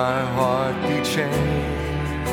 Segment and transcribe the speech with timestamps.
[0.00, 2.26] my heart be changed,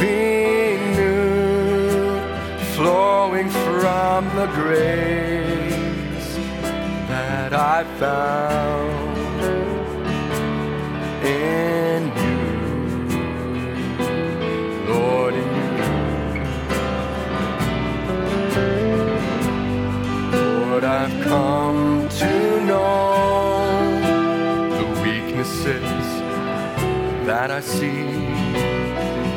[0.00, 2.20] be new,
[2.74, 6.30] flowing from the grace
[7.12, 8.87] that I found
[27.38, 28.00] that I see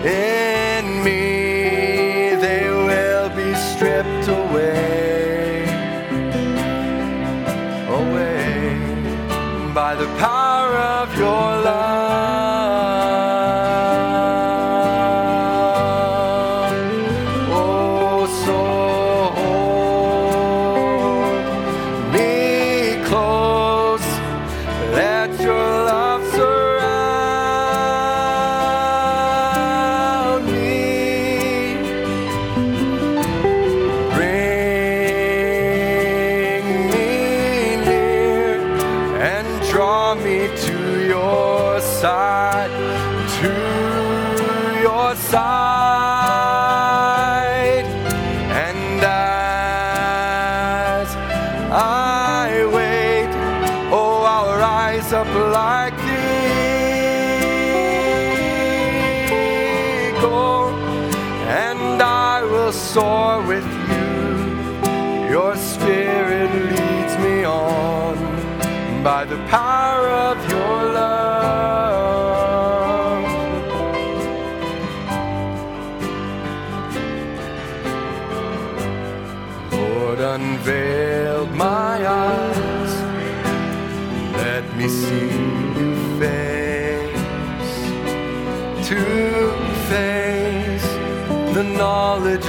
[0.03, 1.40] in me.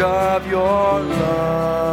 [0.03, 1.92] Of your love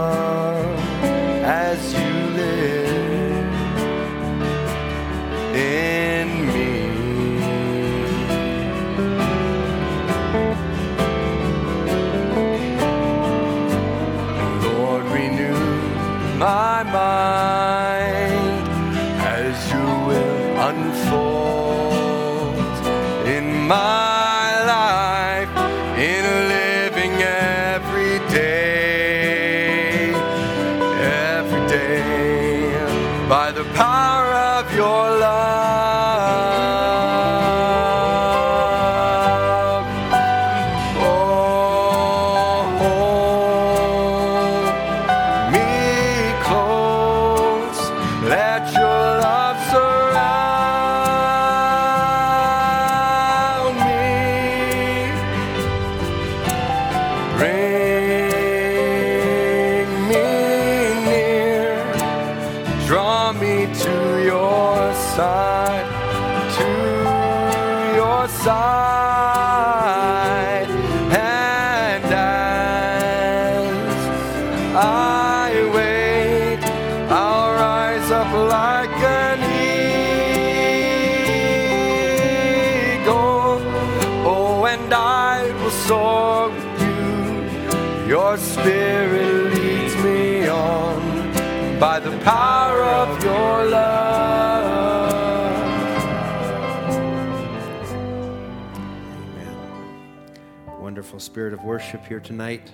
[101.89, 102.71] worship here tonight.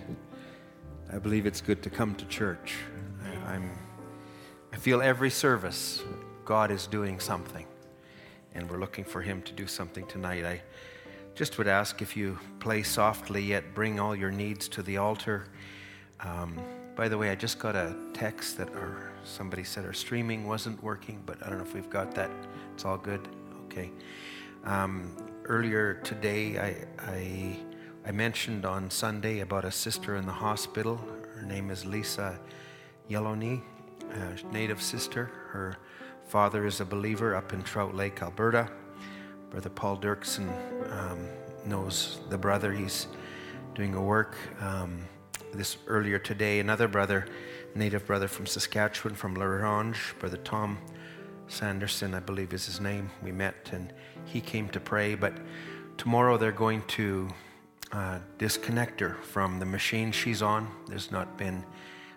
[1.10, 2.76] I believe it's good to come to church.
[3.24, 3.72] I, I'm,
[4.74, 6.04] I feel every service
[6.44, 7.66] God is doing something,
[8.56, 10.44] and we're looking for Him to do something tonight.
[10.44, 10.62] I
[11.34, 15.46] just would ask if you play softly, yet bring all your needs to the altar.
[16.20, 16.60] Um,
[16.98, 20.84] by the way, I just got a text that our, somebody said our streaming wasn't
[20.84, 22.32] working, but I don't know if we've got that.
[22.74, 23.26] It's all good.
[23.68, 23.92] Okay.
[24.66, 25.16] Um,
[25.46, 27.58] earlier today, I, I,
[28.08, 31.02] I mentioned on Sunday about a sister in the hospital.
[31.34, 32.40] Her name is Lisa
[33.10, 33.64] Yeloni,
[34.12, 35.32] a native sister.
[35.50, 35.78] Her
[36.28, 38.70] father is a believer up in Trout Lake, Alberta.
[39.50, 40.48] Brother Paul Dirksen
[40.92, 41.28] um,
[41.66, 42.72] knows the brother.
[42.72, 43.08] He's
[43.74, 44.38] doing a work.
[44.62, 45.00] Um,
[45.52, 47.26] this earlier today, another brother,
[47.74, 50.78] native brother from Saskatchewan, from La Ronge, Brother Tom
[51.48, 53.10] Sanderson, I believe is his name.
[53.24, 53.92] We met and
[54.26, 55.16] he came to pray.
[55.16, 55.34] But
[55.98, 57.30] tomorrow they're going to
[57.96, 60.68] uh, disconnect her from the machine she's on.
[60.88, 61.64] There's not been,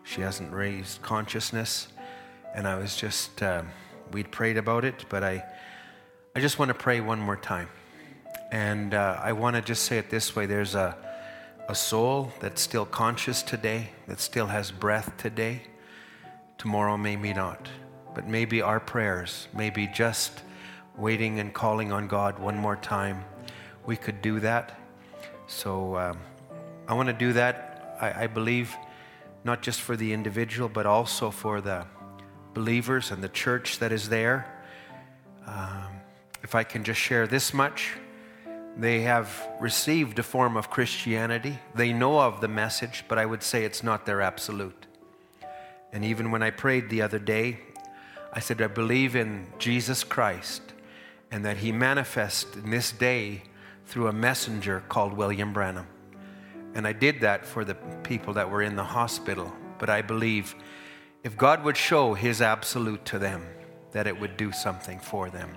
[0.03, 1.87] she hasn't raised consciousness.
[2.53, 3.63] And I was just, uh,
[4.11, 5.45] we'd prayed about it, but I,
[6.35, 7.69] I just want to pray one more time.
[8.51, 10.97] And uh, I want to just say it this way there's a,
[11.69, 15.63] a soul that's still conscious today, that still has breath today.
[16.57, 17.69] Tomorrow, maybe not.
[18.17, 20.43] But maybe our prayers, maybe just
[20.97, 23.25] waiting and calling on God one more time,
[23.87, 24.75] we could do that.
[25.49, 26.19] So um,
[26.87, 28.77] I want to do that, I, I, believe,
[29.45, 31.87] not just for the individual, but also for the
[32.53, 34.47] believers and the church that is there.
[35.47, 36.01] Um,
[36.43, 37.95] if I can just share this much,
[38.77, 41.59] they have received a form of Christianity.
[41.75, 44.87] They know of the message, but I would say it's not their absolute.
[45.95, 47.61] And even when I prayed the other day,
[48.35, 50.61] I said, I believe in Jesus Christ
[51.31, 53.45] and that he manifests in this day
[53.89, 55.87] through a messenger called William Branham.
[56.75, 57.75] And I did that for the
[58.05, 59.53] people that were in the hospital.
[59.79, 60.55] But I believe
[61.25, 63.47] if God would show his absolute to them,
[63.93, 65.57] that it would do something for them.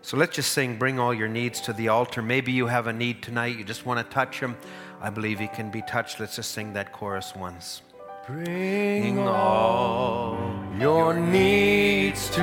[0.00, 2.22] So let's just sing, Bring All Your Needs to the Altar.
[2.22, 4.56] Maybe you have a need tonight, you just want to touch him.
[5.00, 6.18] I believe he can be touched.
[6.20, 7.82] Let's just sing that chorus once.
[8.26, 12.40] Bring all your needs to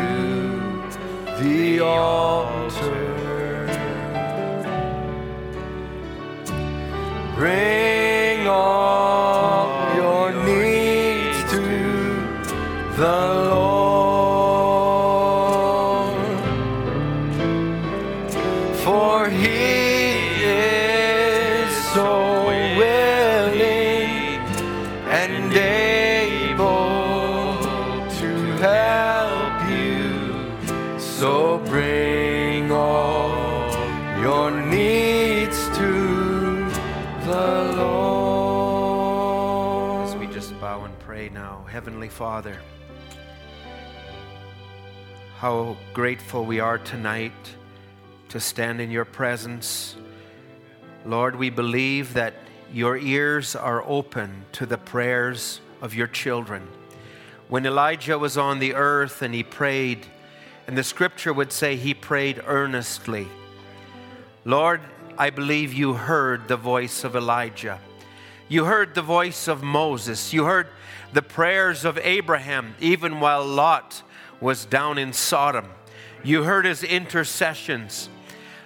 [1.42, 3.29] the altar.
[7.40, 11.62] Bring all your needs to
[12.98, 13.29] the
[42.20, 42.60] Father,
[45.38, 47.32] how grateful we are tonight
[48.28, 49.96] to stand in your presence.
[51.06, 52.34] Lord, we believe that
[52.74, 56.68] your ears are open to the prayers of your children.
[57.48, 60.06] When Elijah was on the earth and he prayed,
[60.68, 63.30] and the scripture would say he prayed earnestly.
[64.44, 64.82] Lord,
[65.18, 67.80] I believe you heard the voice of Elijah.
[68.50, 70.34] You heard the voice of Moses.
[70.34, 70.68] You heard
[71.14, 74.02] the prayers of Abraham, even while Lot
[74.42, 75.68] was down in Sodom.
[76.24, 78.10] You heard his intercessions.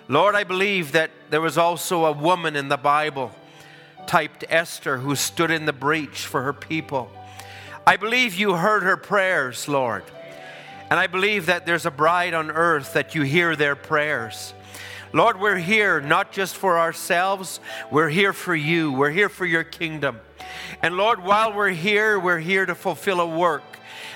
[0.07, 3.31] Lord, I believe that there was also a woman in the Bible
[4.07, 7.11] typed Esther who stood in the breach for her people.
[7.85, 10.03] I believe you heard her prayers, Lord.
[10.89, 14.53] And I believe that there's a bride on earth that you hear their prayers.
[15.15, 17.59] Lord, we're here not just for ourselves,
[17.91, 18.91] we're here for you.
[18.91, 20.19] We're here for your kingdom.
[20.81, 23.72] And Lord, while we're here, we're here to fulfill a work.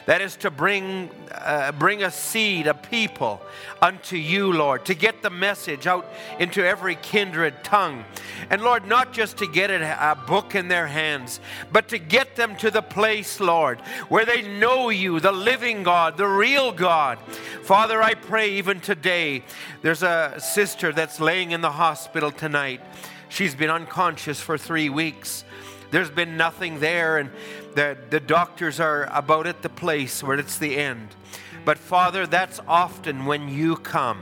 [0.08, 3.42] That is to bring, uh, bring a seed, a people
[3.82, 6.10] unto you, Lord, to get the message out
[6.40, 8.06] into every kindred tongue.
[8.50, 11.42] And Lord, not just to get a book in their hands,
[11.74, 16.16] but to get them to the place, Lord, where they know you, the living God,
[16.16, 17.20] the real God.
[17.64, 19.44] Father, I pray even today,
[19.82, 22.80] there's a sister that's laying in the hospital tonight.
[23.28, 25.44] She's been unconscious for three weeks.
[25.90, 27.30] There's been nothing there, and
[27.78, 31.10] the, the doctors are about at the place where it's the end.
[31.64, 34.18] But Father, that's often when you come.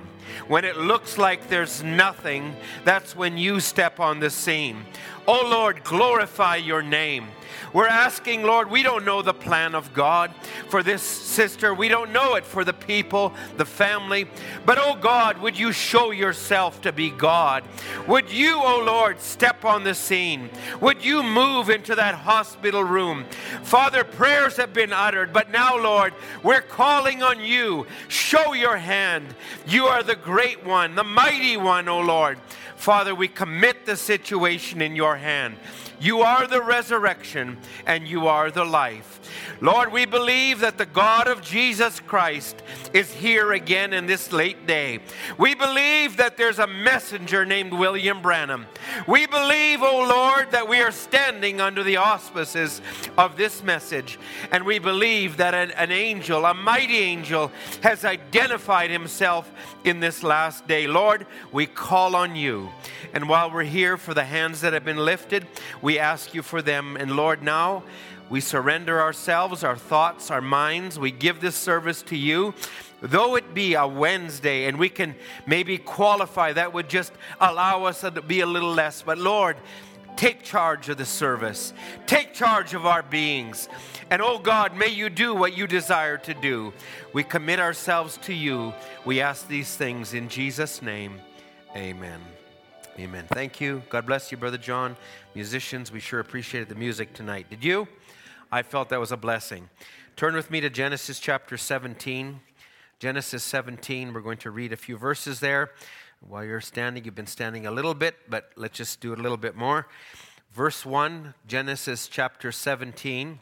[0.49, 4.83] When it looks like there's nothing, that's when you step on the scene.
[5.25, 7.27] Oh Lord, glorify your name.
[7.73, 10.33] We're asking, Lord, we don't know the plan of God
[10.69, 11.73] for this sister.
[11.73, 14.27] We don't know it for the people, the family.
[14.65, 17.63] But, oh God, would you show yourself to be God?
[18.07, 20.49] Would you, oh Lord, step on the scene?
[20.81, 23.25] Would you move into that hospital room?
[23.63, 27.87] Father, prayers have been uttered, but now, Lord, we're calling on you.
[28.07, 29.35] Show your hand.
[29.67, 32.39] You are the great one, the mighty one, oh Lord.
[32.75, 35.57] Father, we commit the situation in your hand.
[35.99, 39.19] You are the resurrection and you are the life.
[39.61, 42.61] Lord, we believe that the God of Jesus Christ
[42.93, 44.99] is here again in this late day.
[45.37, 48.65] We believe that there's a messenger named William Branham.
[49.07, 52.81] We believe, oh Lord, that we are standing under the auspices
[53.17, 54.19] of this message.
[54.51, 57.51] And we believe that an, an angel, a mighty angel,
[57.81, 59.51] has identified himself
[59.83, 60.87] in this last day.
[60.87, 62.69] Lord, we call on you.
[63.13, 65.47] And while we're here for the hands that have been lifted,
[65.81, 66.97] we ask you for them.
[66.97, 67.83] And Lord, now
[68.29, 70.97] we surrender ourselves, our thoughts, our minds.
[70.97, 72.53] We give this service to you.
[73.01, 75.15] Though it be a Wednesday and we can
[75.45, 79.01] maybe qualify, that would just allow us to be a little less.
[79.01, 79.57] But Lord,
[80.15, 81.73] take charge of the service,
[82.07, 83.69] take charge of our beings.
[84.09, 86.73] And oh God, may you do what you desire to do.
[87.13, 88.73] We commit ourselves to you.
[89.03, 91.19] We ask these things in Jesus' name.
[91.75, 92.21] Amen.
[92.97, 93.25] Amen.
[93.27, 93.83] Thank you.
[93.89, 94.95] God bless you, Brother John.
[95.33, 97.47] Musicians, we sure appreciated the music tonight.
[97.49, 97.87] Did you?
[98.51, 99.69] I felt that was a blessing.
[100.15, 102.39] Turn with me to Genesis chapter 17.
[102.99, 105.71] Genesis 17, we're going to read a few verses there.
[106.21, 109.21] While you're standing, you've been standing a little bit, but let's just do it a
[109.21, 109.87] little bit more.
[110.53, 113.39] Verse 1, Genesis chapter 17.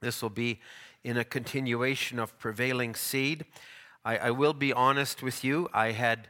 [0.00, 0.60] This will be
[1.04, 3.44] in a continuation of prevailing seed.
[4.04, 5.68] I, I will be honest with you.
[5.74, 6.28] I had,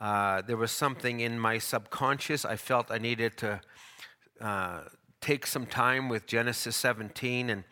[0.00, 2.44] uh, there was something in my subconscious.
[2.44, 3.60] I felt I needed to
[4.40, 4.80] uh,
[5.20, 7.50] take some time with Genesis 17.
[7.50, 7.64] And,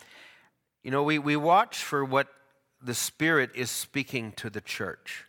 [0.82, 2.28] you know, we, we watch for what
[2.82, 5.24] the Spirit is speaking to the church.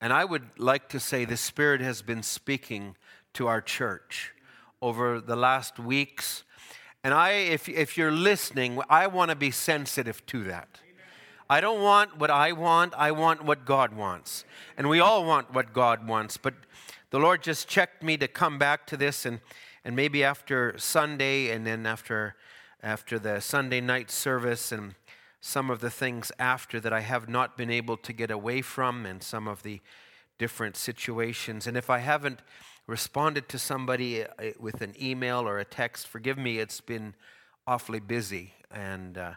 [0.00, 2.96] And I would like to say the Spirit has been speaking
[3.34, 4.32] to our church
[4.80, 6.44] over the last weeks.
[7.02, 10.80] And I, if, if you're listening, I want to be sensitive to that.
[11.50, 14.44] I don't want what I want, I want what God wants.
[14.76, 16.36] And we all want what God wants.
[16.36, 16.54] But
[17.10, 19.40] the Lord just checked me to come back to this, and,
[19.88, 22.34] and maybe after Sunday, and then after,
[22.82, 24.94] after the Sunday night service, and
[25.40, 29.06] some of the things after that I have not been able to get away from,
[29.06, 29.80] and some of the
[30.36, 31.66] different situations.
[31.66, 32.40] And if I haven't
[32.86, 34.28] responded to somebody uh,
[34.60, 37.14] with an email or a text, forgive me, it's been
[37.66, 38.52] awfully busy.
[38.70, 39.32] And uh,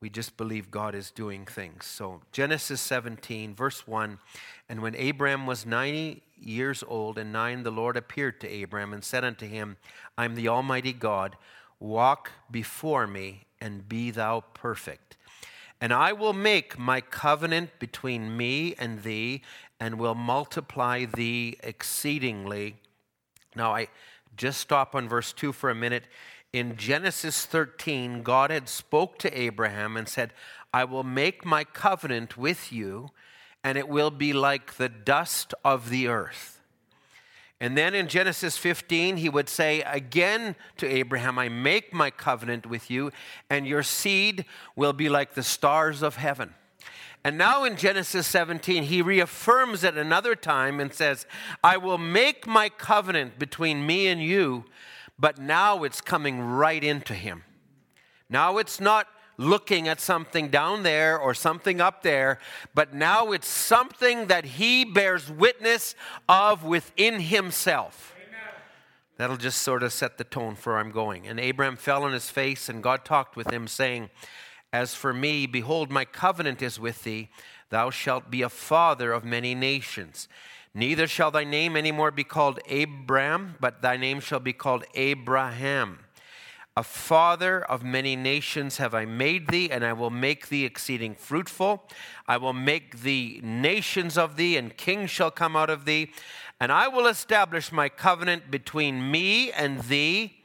[0.00, 1.84] we just believe God is doing things.
[1.84, 4.18] So, Genesis 17, verse 1
[4.68, 9.02] And when Abram was 90 years old and nine, the Lord appeared to Abram and
[9.02, 9.76] said unto him,
[10.16, 11.36] I am the Almighty God.
[11.80, 15.16] Walk before me and be thou perfect.
[15.80, 19.42] And I will make my covenant between me and thee,
[19.78, 22.76] and will multiply thee exceedingly.
[23.54, 23.88] Now, I
[24.36, 26.04] just stop on verse 2 for a minute.
[26.52, 30.32] In Genesis 13, God had spoke to Abraham and said,
[30.72, 33.10] I will make my covenant with you,
[33.62, 36.60] and it will be like the dust of the earth.
[37.60, 42.66] And then in Genesis 15, he would say again to Abraham, I make my covenant
[42.66, 43.10] with you,
[43.50, 44.44] and your seed
[44.76, 46.54] will be like the stars of heaven.
[47.24, 51.26] And now in Genesis 17, he reaffirms it another time and says,
[51.64, 54.64] I will make my covenant between me and you,
[55.18, 57.44] but now it's coming right into him.
[58.30, 59.06] Now it's not
[59.38, 62.38] looking at something down there or something up there,
[62.74, 65.94] but now it's something that he bears witness
[66.28, 68.14] of within himself.
[69.16, 71.26] That'll just sort of set the tone for where I'm going.
[71.26, 74.10] And Abraham fell on his face, and God talked with him, saying,
[74.72, 77.28] As for me, behold, my covenant is with thee.
[77.70, 80.28] Thou shalt be a father of many nations.
[80.74, 84.84] Neither shall thy name any more be called Abram, but thy name shall be called
[84.94, 86.00] Abraham
[86.78, 91.16] a father of many nations have I made thee, and I will make thee exceeding
[91.16, 91.82] fruitful.
[92.28, 96.12] I will make thee nations of thee, and kings shall come out of thee.
[96.60, 100.37] And I will establish my covenant between me and thee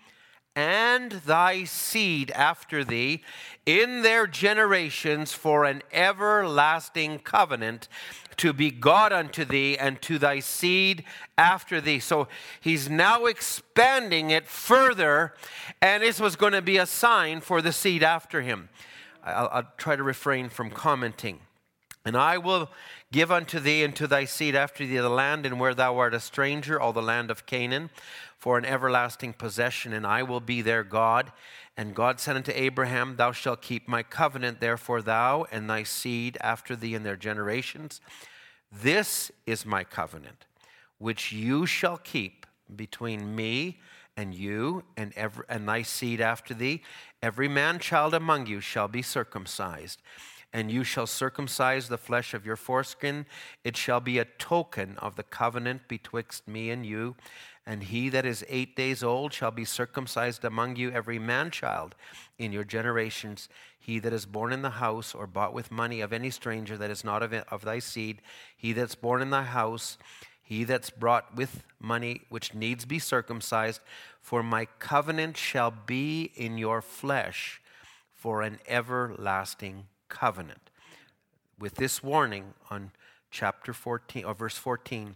[0.55, 3.23] and thy seed after thee
[3.65, 7.87] in their generations for an everlasting covenant
[8.37, 11.03] to be God unto thee and to thy seed
[11.37, 11.99] after thee.
[11.99, 12.27] So
[12.59, 15.33] he's now expanding it further,
[15.81, 18.69] and this was going to be a sign for the seed after him.
[19.23, 21.39] I'll, I'll try to refrain from commenting.
[22.05, 22.69] And I will
[23.13, 26.13] give unto thee and to thy seed after thee the land and where thou art
[26.13, 27.89] a stranger, all the land of Canaan,
[28.43, 31.31] for an everlasting possession, and I will be their God.
[31.77, 36.37] And God said unto Abraham, Thou shalt keep my covenant, therefore thou and thy seed
[36.41, 38.01] after thee in their generations.
[38.69, 40.45] This is my covenant,
[40.97, 42.45] which you shall keep
[42.75, 43.79] between me
[44.17, 46.81] and you and, every, and thy seed after thee.
[47.21, 50.01] Every man child among you shall be circumcised,
[50.51, 53.25] and you shall circumcise the flesh of your foreskin.
[53.63, 57.15] It shall be a token of the covenant betwixt me and you.
[57.65, 61.95] And he that is eight days old shall be circumcised among you, every man child
[62.37, 63.47] in your generations.
[63.79, 66.91] He that is born in the house or bought with money of any stranger that
[66.91, 68.21] is not of, it, of thy seed,
[68.55, 69.97] he that's born in thy house,
[70.41, 73.79] he that's brought with money which needs be circumcised,
[74.21, 77.61] for my covenant shall be in your flesh
[78.13, 80.69] for an everlasting covenant.
[81.57, 82.91] With this warning on
[83.31, 85.15] chapter 14 or verse 14,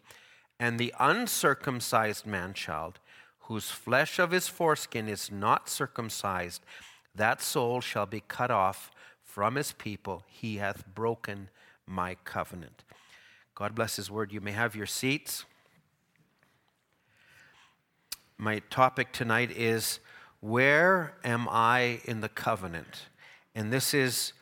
[0.59, 2.99] and the uncircumcised man child,
[3.41, 6.61] whose flesh of his foreskin is not circumcised,
[7.15, 8.91] that soul shall be cut off
[9.23, 10.23] from his people.
[10.27, 11.49] He hath broken
[11.85, 12.83] my covenant.
[13.55, 14.31] God bless his word.
[14.31, 15.45] You may have your seats.
[18.37, 19.99] my topic tonight is
[20.41, 23.07] Where am I in the covenant?
[23.55, 24.33] And this is,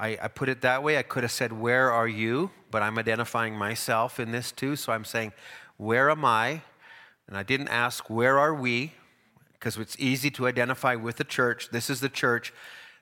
[0.00, 0.98] I, I put it that way.
[0.98, 2.50] I could have said, Where are you?
[2.76, 4.76] But I'm identifying myself in this too.
[4.76, 5.32] So I'm saying,
[5.78, 6.60] Where am I?
[7.26, 8.92] And I didn't ask, Where are we?
[9.54, 11.70] Because it's easy to identify with the church.
[11.70, 12.52] This is the church.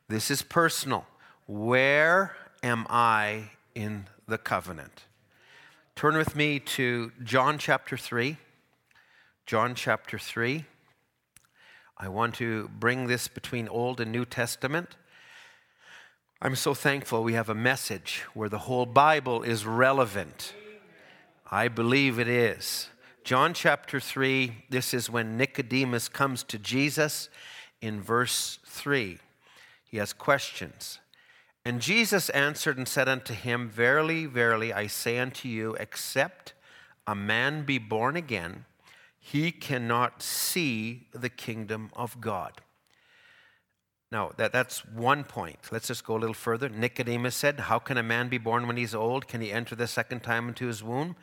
[0.06, 1.08] This is personal.
[1.48, 5.06] Where am I in the covenant?
[5.96, 8.36] Turn with me to John chapter 3.
[9.44, 10.66] John chapter 3.
[11.98, 14.94] I want to bring this between Old and New Testament.
[16.42, 20.52] I'm so thankful we have a message where the whole Bible is relevant.
[21.50, 22.88] I believe it is.
[23.22, 27.30] John chapter 3, this is when Nicodemus comes to Jesus
[27.80, 29.18] in verse 3.
[29.84, 30.98] He has questions.
[31.64, 36.52] And Jesus answered and said unto him, Verily, verily, I say unto you, except
[37.06, 38.66] a man be born again,
[39.18, 42.60] he cannot see the kingdom of God.
[44.14, 45.58] Now, that, that's one point.
[45.72, 46.68] Let's just go a little further.
[46.68, 49.26] Nicodemus said, How can a man be born when he's old?
[49.26, 51.16] Can he enter the second time into his womb?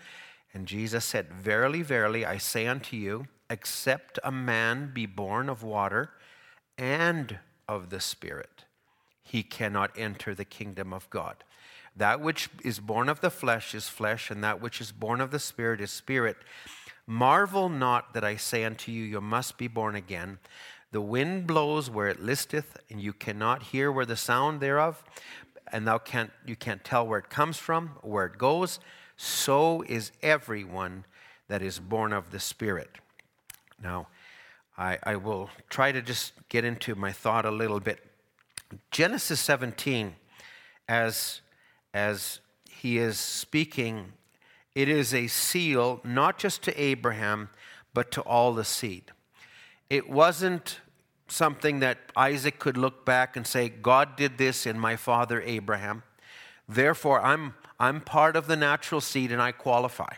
[0.54, 5.64] And Jesus said, Verily, verily, I say unto you, except a man be born of
[5.64, 6.10] water
[6.78, 8.66] and of the Spirit,
[9.24, 11.46] he cannot enter the kingdom of God.
[11.96, 15.32] That which is born of the flesh is flesh, and that which is born of
[15.32, 16.36] the Spirit is spirit.
[17.08, 20.40] Marvel not that I say unto you, You must be born again.
[20.92, 25.04] The wind blows where it listeth, and you cannot hear where the sound thereof,
[25.72, 28.80] and thou can't, you can't tell where it comes from, where it goes.
[29.16, 31.06] So is everyone
[31.48, 32.98] that is born of the Spirit.
[33.82, 34.08] Now,
[34.78, 38.00] I, I will try to just get into my thought a little bit.
[38.90, 40.16] Genesis 17,
[40.88, 41.42] as,
[41.94, 44.14] as he is speaking
[44.74, 47.50] it is a seal not just to Abraham,
[47.94, 49.12] but to all the seed.
[49.92, 50.80] It wasn't
[51.28, 56.04] something that Isaac could look back and say, God did this in my father Abraham.
[56.66, 60.14] Therefore, I'm, I'm part of the natural seed and I qualify.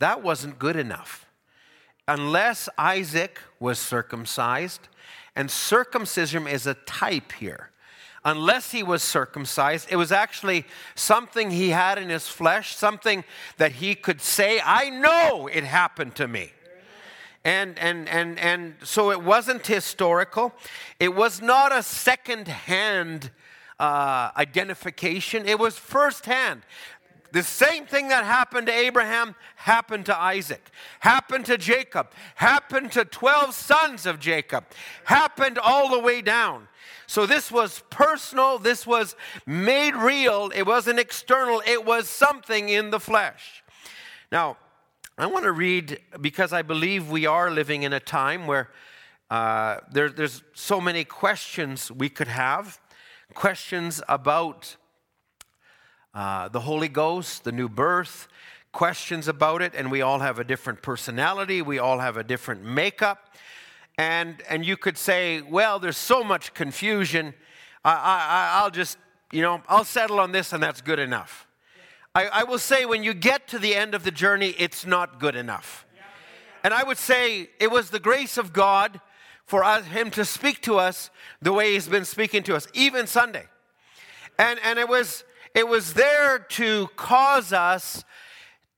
[0.00, 1.24] That wasn't good enough.
[2.06, 4.88] Unless Isaac was circumcised,
[5.34, 7.70] and circumcision is a type here
[8.22, 9.88] unless he was circumcised.
[9.90, 13.24] It was actually something he had in his flesh, something
[13.56, 16.52] that he could say, I know it happened to me.
[17.44, 20.52] And, and, and, and so it wasn't historical.
[20.98, 23.30] It was not a second hand
[23.78, 26.62] uh, identification, it was firsthand.
[27.32, 33.04] The same thing that happened to Abraham happened to Isaac, happened to Jacob, happened to
[33.04, 34.64] 12 sons of Jacob,
[35.04, 36.66] happened all the way down.
[37.06, 42.90] So this was personal, this was made real, it wasn't external, it was something in
[42.90, 43.62] the flesh.
[44.32, 44.56] Now,
[45.20, 48.70] I want to read because I believe we are living in a time where
[49.28, 52.80] uh, there, there's so many questions we could have
[53.34, 54.76] questions about
[56.14, 58.28] uh, the Holy Ghost, the new birth,
[58.72, 62.64] questions about it, and we all have a different personality, we all have a different
[62.64, 63.34] makeup.
[63.98, 67.34] And, and you could say, well, there's so much confusion.
[67.84, 68.96] I, I, I'll just,
[69.32, 71.46] you know, I'll settle on this and that's good enough.
[72.20, 75.18] I, I will say, when you get to the end of the journey, it's not
[75.18, 75.86] good enough.
[76.62, 79.00] And I would say it was the grace of God
[79.46, 81.08] for us, Him to speak to us
[81.40, 83.46] the way He's been speaking to us, even Sunday.
[84.38, 88.04] And, and it, was, it was there to cause us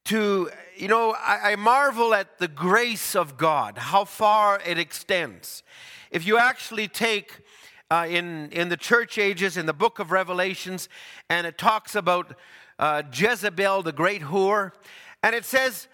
[0.04, 5.64] to, you know, I, I, marvel at the grace of God, how far it extends.
[6.12, 7.40] If you actually take
[7.90, 10.88] uh, in, in the church ages, in the book of Revelations,
[11.28, 12.36] and it talks about
[12.82, 14.72] uh, Jezebel, the great whore,
[15.22, 15.86] and it says,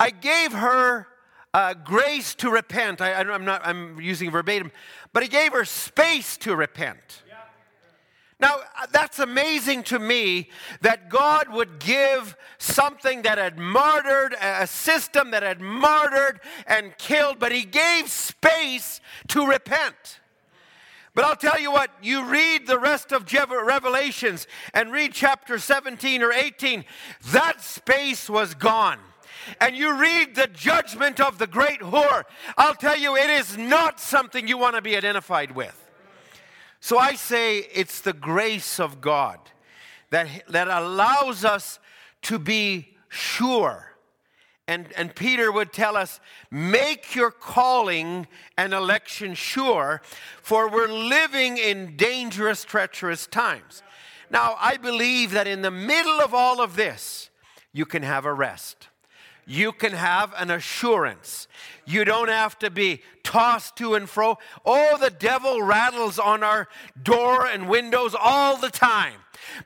[0.00, 1.06] I gave her
[1.52, 3.02] uh, grace to repent.
[3.02, 4.72] I, I'm not, I'm using verbatim,
[5.12, 7.24] but he gave her space to repent.
[8.40, 10.48] Now, uh, that's amazing to me
[10.80, 17.38] that God would give something that had martyred, a system that had martyred and killed,
[17.38, 20.19] but He gave space to repent.
[21.14, 26.22] But I'll tell you what, you read the rest of Revelations and read chapter 17
[26.22, 26.84] or 18,
[27.32, 28.98] that space was gone
[29.60, 32.24] and you read the judgment of the great whore,
[32.56, 35.76] I'll tell you, it is not something you want to be identified with.
[36.80, 39.38] So I say it's the grace of God
[40.10, 41.78] that, that allows us
[42.22, 43.89] to be sure.
[44.70, 50.00] And, and Peter would tell us, make your calling and election sure,
[50.42, 53.82] for we're living in dangerous, treacherous times.
[54.30, 57.30] Now, I believe that in the middle of all of this,
[57.72, 58.86] you can have a rest
[59.50, 61.48] you can have an assurance.
[61.84, 64.38] You don't have to be tossed to and fro.
[64.64, 66.68] Oh, the devil rattles on our
[67.02, 69.14] door and windows all the time.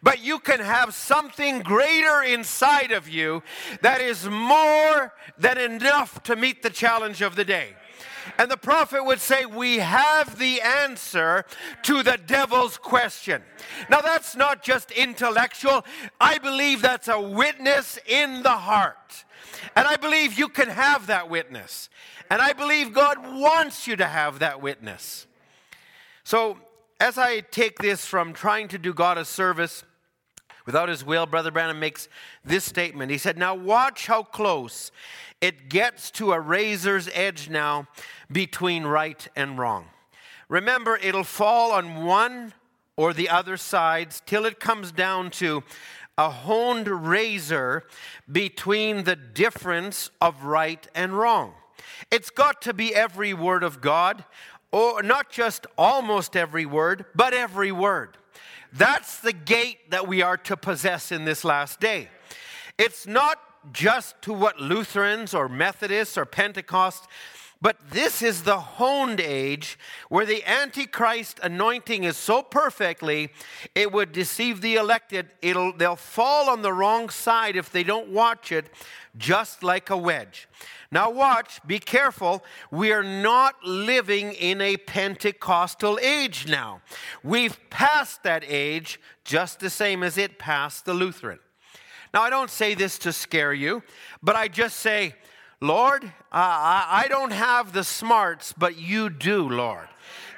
[0.03, 3.43] But you can have something greater inside of you
[3.83, 7.75] that is more than enough to meet the challenge of the day.
[8.39, 11.45] And the prophet would say, We have the answer
[11.83, 13.43] to the devil's question.
[13.91, 15.85] Now, that's not just intellectual,
[16.21, 19.25] I believe that's a witness in the heart.
[19.77, 21.89] And I believe you can have that witness.
[22.31, 25.27] And I believe God wants you to have that witness.
[26.25, 26.59] So,
[27.01, 29.85] as I take this from trying to do God a service
[30.67, 32.09] without his will, Brother Branham makes
[32.45, 33.11] this statement.
[33.11, 34.91] He said, Now watch how close
[35.41, 37.89] it gets to a razor's edge now
[38.31, 39.87] between right and wrong.
[40.49, 42.55] Remember, it'll fall on one
[42.97, 45.65] or the other sides till it comes down to
[46.17, 47.85] a honed razor
[48.31, 51.55] between the difference of right and wrong.
[52.11, 54.25] It's got to be every word of God,
[54.75, 58.19] or not just almost every word, but every word.
[58.73, 62.09] That's the gate that we are to possess in this last day.
[62.77, 63.39] It's not
[63.73, 67.07] just to what Lutherans or Methodists or Pentecost,
[67.65, 69.79] but this is the honed age
[70.11, 73.31] where the Antichrist anointing is so perfectly,
[73.75, 75.31] it would deceive the elected.
[75.41, 78.67] It'll, they'll fall on the wrong side if they don't watch it,
[79.17, 80.47] just like a wedge.
[80.93, 82.45] Now, watch, be careful.
[82.71, 86.83] We are not living in a Pentecostal age now.
[87.23, 91.39] We've passed that age just the same as it passed the Lutheran.
[92.13, 93.83] Now, I don't say this to scare you,
[94.23, 95.15] but I just say,
[95.65, 99.89] Lord, uh, I don't have the smarts, but you do, Lord.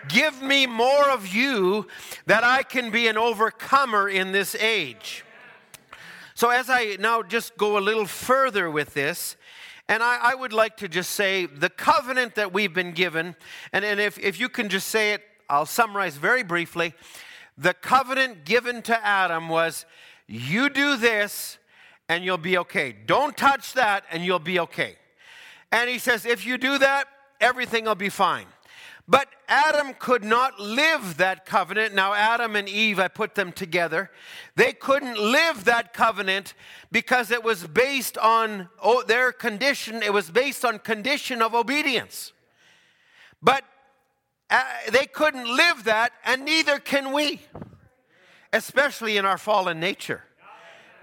[0.09, 1.89] Give me more of you
[2.27, 5.25] that I can be an overcomer in this age.
[6.37, 9.37] So, as I now just go a little further with this,
[9.89, 13.35] and I, I, would like to just say the covenant that we've been given,
[13.73, 16.95] and, and if, if you can just say it, I'll summarize very briefly.
[17.59, 19.87] The covenant given to Adam was
[20.29, 21.59] you do this,
[22.09, 22.95] and you'll be okay.
[23.07, 24.97] Don't touch that and you'll be okay.
[25.73, 27.07] And he says, if you do that,
[27.41, 28.47] everything will be fine.
[29.09, 31.95] But Adam could not live that covenant.
[31.95, 34.11] Now, Adam and Eve, I put them together.
[34.57, 36.55] They couldn't live that covenant
[36.91, 42.33] because it was based on oh, their condition, it was based on condition of obedience.
[43.41, 43.65] But
[44.51, 47.41] uh, they couldn't live that, and neither can we,
[48.53, 50.25] especially in our fallen nature.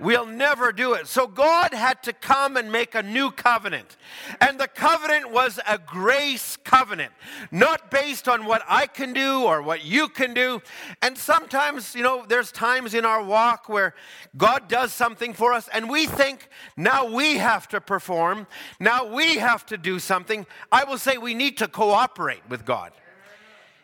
[0.03, 1.07] We'll never do it.
[1.07, 3.95] So God had to come and make a new covenant.
[4.41, 7.13] And the covenant was a grace covenant,
[7.51, 10.61] not based on what I can do or what you can do.
[11.01, 13.95] And sometimes, you know, there's times in our walk where
[14.35, 18.45] God does something for us and we think now we have to perform,
[18.81, 20.45] now we have to do something.
[20.69, 22.91] I will say we need to cooperate with God.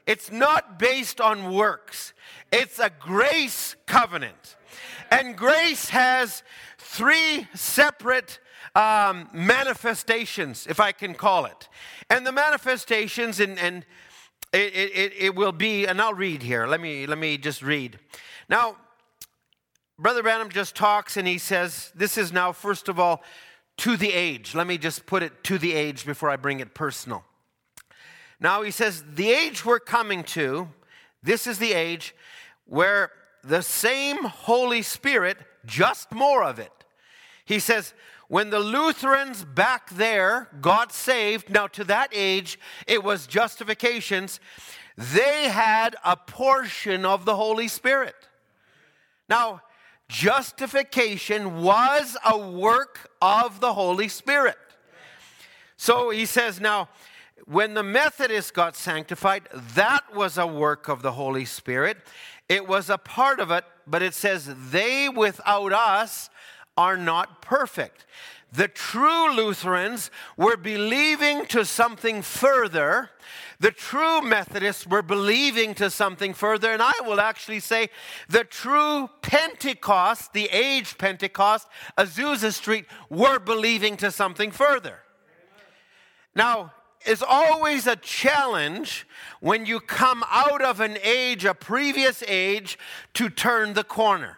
[0.05, 2.13] It's not based on works,
[2.51, 4.57] it's a grace covenant.
[5.11, 6.43] And grace has
[6.77, 8.39] three separate
[8.75, 11.67] um, manifestations, if I can call it.
[12.09, 13.85] And the manifestations, and, and
[14.53, 16.67] it, it, it will be, and I'll read here.
[16.67, 17.99] Let me, let me just read.
[18.49, 18.77] Now,
[19.97, 23.21] Brother Branham just talks and he says, This is now, first of all,
[23.77, 24.55] to the age.
[24.55, 27.23] Let me just put it to the age before I bring it personal.
[28.39, 30.69] Now, he says, The age we're coming to,
[31.21, 32.15] this is the age
[32.65, 33.11] where
[33.43, 36.71] the same Holy Spirit, just more of it.
[37.45, 37.93] He says,
[38.27, 44.39] when the Lutherans back there got saved, now to that age, it was justifications,
[44.95, 48.15] they had a portion of the Holy Spirit.
[49.27, 49.61] Now,
[50.09, 54.57] justification was a work of the Holy Spirit.
[55.77, 56.89] So he says, now,
[57.45, 61.97] when the Methodists got sanctified, that was a work of the Holy Spirit.
[62.47, 66.29] It was a part of it, but it says, they without us
[66.77, 68.05] are not perfect.
[68.51, 73.11] The true Lutherans were believing to something further.
[73.59, 76.71] The true Methodists were believing to something further.
[76.71, 77.89] And I will actually say
[78.27, 84.99] the true Pentecost, the age Pentecost, Azusa Street, were believing to something further.
[86.33, 86.73] Now,
[87.05, 89.07] is always a challenge
[89.39, 92.77] when you come out of an age, a previous age,
[93.13, 94.37] to turn the corner.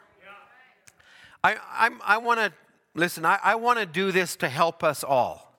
[1.43, 2.53] I, I'm, i want to,
[2.93, 5.55] listen, I, I want to do this to help us all.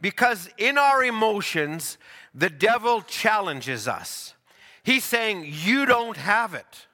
[0.00, 1.98] Because in our emotions,
[2.34, 4.34] the devil challenges us.
[4.82, 6.86] He's saying, You don't have it.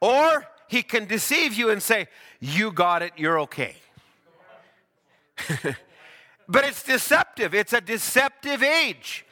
[0.00, 2.08] Or he can deceive you and say,
[2.40, 3.76] You got it, you're okay.
[6.48, 7.54] But it's deceptive.
[7.54, 9.24] It's a deceptive age.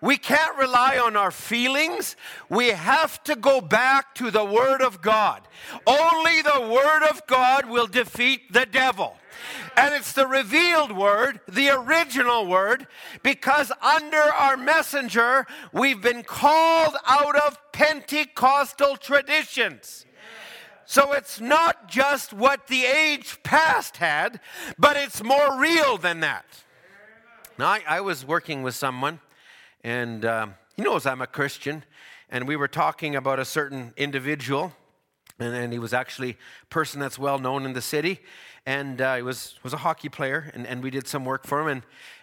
[0.00, 2.14] We can't rely on our feelings.
[2.50, 5.48] We have to go back to the Word of God.
[5.86, 9.16] Only the Word of God will defeat the devil.
[9.78, 12.86] And it's the revealed Word, the original Word,
[13.22, 20.04] because under our messenger, we've been called out of Pentecostal traditions.
[20.86, 24.38] So it's not just what the age past had,
[24.78, 26.44] but it's more real than that.
[27.58, 29.20] Now, I, I was working with someone,
[29.82, 31.84] and uh, he knows I'm a Christian,
[32.28, 34.72] and we were talking about a certain individual,
[35.38, 38.20] and, and he was actually a person that's well known in the city,
[38.66, 41.60] and uh, he was, was a hockey player, and, and we did some work for
[41.60, 41.82] him, and,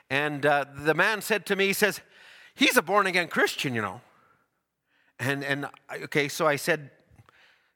[0.09, 2.01] and uh, the man said to me, he says,
[2.53, 4.01] he's a born-again Christian, you know.
[5.19, 5.67] And, and
[6.03, 6.91] okay, so I said,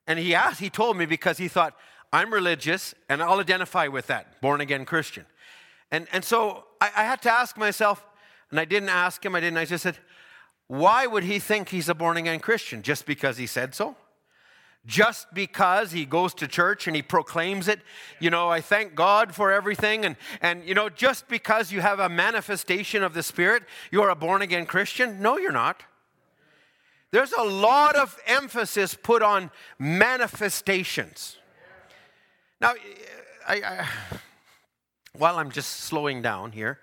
[0.07, 1.75] and he asked, he told me because he thought,
[2.13, 5.25] I'm religious and I'll identify with that, born again Christian.
[5.91, 8.05] And, and so I, I, had to ask myself,
[8.51, 9.97] and I didn't ask him, I didn't, I just said,
[10.67, 12.81] why would he think he's a born again Christian?
[12.81, 13.95] Just because he said so?
[14.85, 17.79] Just because he goes to church and he proclaims it,
[18.19, 20.05] you know, I thank God for everything.
[20.05, 24.15] And, and, you know, just because you have a manifestation of the Spirit, you're a
[24.15, 25.21] born again Christian?
[25.21, 25.83] No, you're not.
[27.15, 29.49] There's a lot of emphasis put on
[29.79, 31.37] manifestations.
[32.59, 32.73] Now,
[33.47, 33.87] I, I,
[35.13, 36.77] while I'm just slowing down here,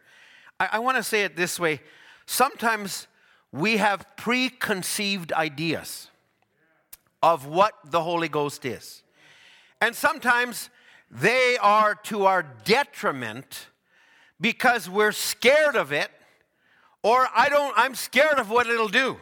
[0.59, 1.83] I, I want to say it this way.
[2.25, 3.09] Sometimes
[3.53, 6.09] we have preconceived ideas
[7.23, 9.03] of what the Holy Ghost is.
[9.83, 10.71] And sometimes
[11.11, 13.67] they are to our detriment
[14.41, 16.11] because we're scared of it
[17.03, 19.19] or I don't I'm scared of what it'll do.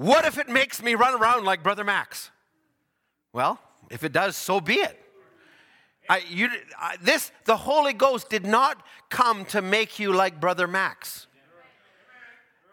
[0.00, 2.30] What if it makes me run around like Brother Max?
[3.34, 3.60] Well,
[3.90, 4.98] if it does, so be it.
[6.08, 10.66] I, you, I, this, the Holy Ghost did not come to make you like Brother
[10.66, 11.26] Max.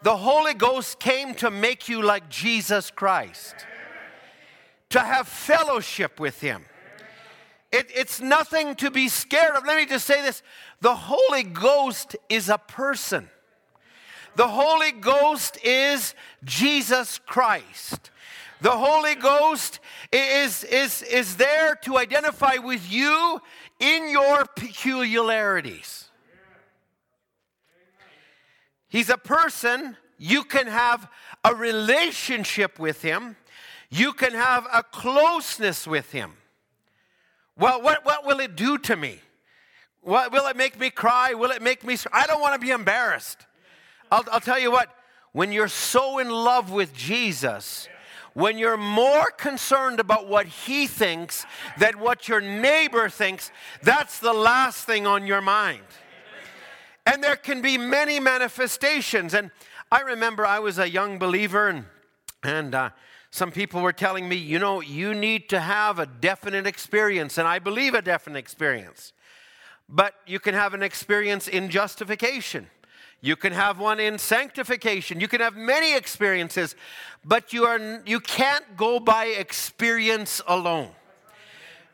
[0.00, 3.54] The Holy Ghost came to make you like Jesus Christ,
[4.88, 6.64] to have fellowship with Him.
[7.70, 9.66] It, it's nothing to be scared of.
[9.66, 10.42] Let me just say this
[10.80, 13.28] the Holy Ghost is a person.
[14.38, 18.12] The Holy Ghost is Jesus Christ.
[18.60, 19.80] The Holy Ghost
[20.12, 23.40] is, is, is there to identify with you
[23.80, 26.08] in your peculiarities.
[28.88, 31.10] He's a person, you can have
[31.44, 33.34] a relationship with him,
[33.90, 36.34] you can have a closeness with him.
[37.58, 39.18] Well, what, what will it do to me?
[40.00, 41.34] What, will it make me cry?
[41.34, 41.96] Will it make me?
[42.12, 43.47] I don't want to be embarrassed.
[44.10, 44.94] I'll, I'll tell you what,
[45.32, 47.88] when you're so in love with Jesus,
[48.34, 51.44] when you're more concerned about what he thinks
[51.78, 53.50] than what your neighbor thinks,
[53.82, 55.82] that's the last thing on your mind.
[57.04, 59.34] And there can be many manifestations.
[59.34, 59.50] And
[59.90, 61.86] I remember I was a young believer, and,
[62.42, 62.90] and uh,
[63.30, 67.38] some people were telling me, you know, you need to have a definite experience.
[67.38, 69.12] And I believe a definite experience.
[69.88, 72.68] But you can have an experience in justification.
[73.20, 75.20] You can have one in sanctification.
[75.20, 76.76] You can have many experiences,
[77.24, 80.90] but you, are, you can't go by experience alone.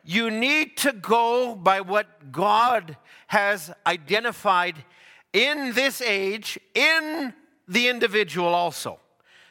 [0.04, 4.84] You need to go by what God has identified
[5.32, 7.32] in this age, in
[7.66, 9.00] the individual also.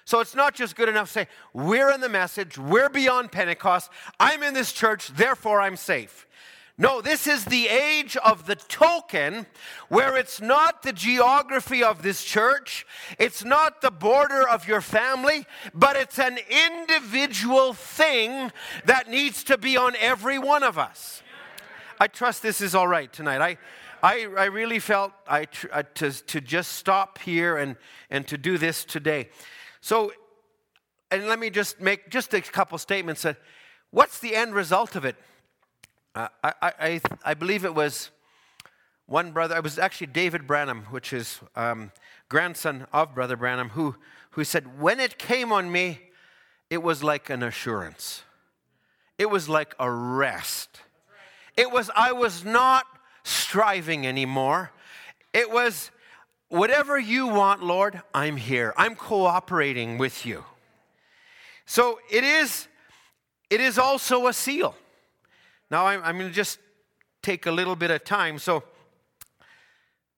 [0.06, 3.90] So it's not just good enough to say, we're in the message, we're beyond Pentecost,
[4.20, 6.28] I'm in this church, therefore I'm safe.
[6.76, 9.46] No, this is the age of the token
[9.90, 12.88] where it's not the geography of this church,
[13.20, 18.52] it's not the border of your family, but it's an individual thing
[18.86, 21.22] that needs to be on every one of us.
[22.00, 23.40] I trust this is all right tonight.
[23.40, 23.58] I,
[24.02, 27.76] I, I really felt I, uh, to, to just stop here and,
[28.10, 29.30] and to do this today.
[29.80, 30.12] So,
[31.12, 33.22] and let me just make just a couple statements.
[33.22, 33.38] That,
[33.92, 35.16] what's the end result of it?
[36.16, 38.12] Uh, I, I, I believe it was
[39.08, 41.92] one brother, it was actually David Branham, which is um,
[42.30, 43.96] grandson of Brother Branham, who,
[44.32, 46.00] who said, When it came on me,
[46.70, 48.24] it was like an assurance.
[49.18, 50.82] It was like a rest.
[51.58, 52.86] It was, I was not
[53.24, 54.72] striving anymore.
[55.34, 55.92] It was,
[56.50, 58.74] whatever you want, Lord, I'm here.
[58.78, 60.46] I'm cooperating with you.
[61.66, 62.68] So it is,
[63.50, 64.76] it is also a seal.
[65.74, 66.60] Now, I'm, I'm going to just
[67.24, 68.38] take a little bit of time.
[68.38, 68.62] So,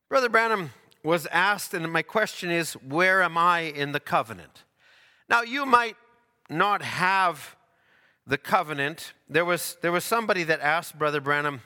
[0.09, 4.65] Brother Branham was asked, and my question is, where am I in the covenant?
[5.29, 5.95] Now, you might
[6.49, 7.55] not have
[8.27, 9.13] the covenant.
[9.29, 11.61] There was, there was somebody that asked Brother Branham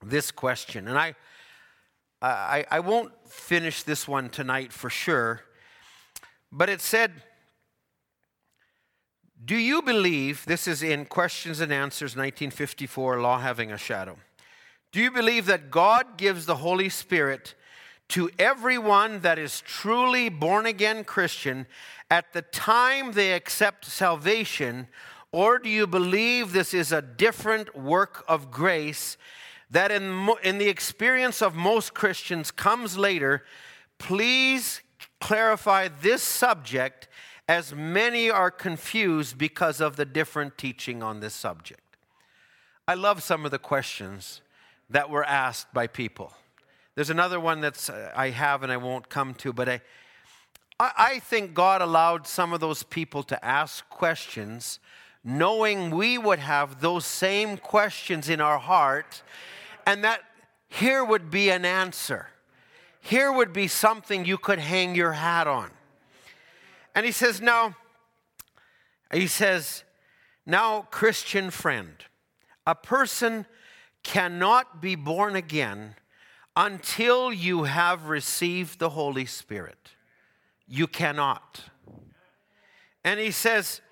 [0.00, 1.16] this question, and I,
[2.22, 5.40] I, I won't finish this one tonight for sure,
[6.52, 7.10] but it said,
[9.44, 14.16] Do you believe, this is in Questions and Answers 1954, Law Having a Shadow.
[14.92, 17.54] Do you believe that God gives the Holy Spirit
[18.08, 21.66] to everyone that is truly born again Christian
[22.10, 24.88] at the time they accept salvation?
[25.32, 29.18] Or do you believe this is a different work of grace
[29.70, 33.44] that, in, in the experience of most Christians, comes later?
[33.98, 34.80] Please
[35.20, 37.06] clarify this subject
[37.48, 41.80] as many are confused because of the different teaching on this subject.
[42.88, 44.40] I love some of the questions
[44.90, 46.32] that were asked by people.
[46.94, 49.80] There's another one that uh, I have and I won't come to, but I,
[50.80, 54.78] I think God allowed some of those people to ask questions
[55.24, 59.22] knowing we would have those same questions in our heart
[59.84, 60.20] and that
[60.68, 62.28] here would be an answer.
[63.00, 65.70] Here would be something you could hang your hat on.
[66.96, 67.76] And he says, Now,
[69.12, 69.84] he says,
[70.46, 71.92] Now, Christian friend,
[72.66, 73.44] a person
[74.02, 75.94] cannot be born again
[76.56, 79.90] until you have received the Holy Spirit.
[80.66, 81.60] You cannot.
[83.04, 83.82] And he says,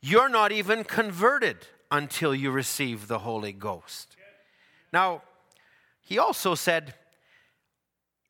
[0.00, 1.58] You're not even converted
[1.90, 4.16] until you receive the Holy Ghost.
[4.94, 5.22] Now,
[6.00, 6.94] he also said,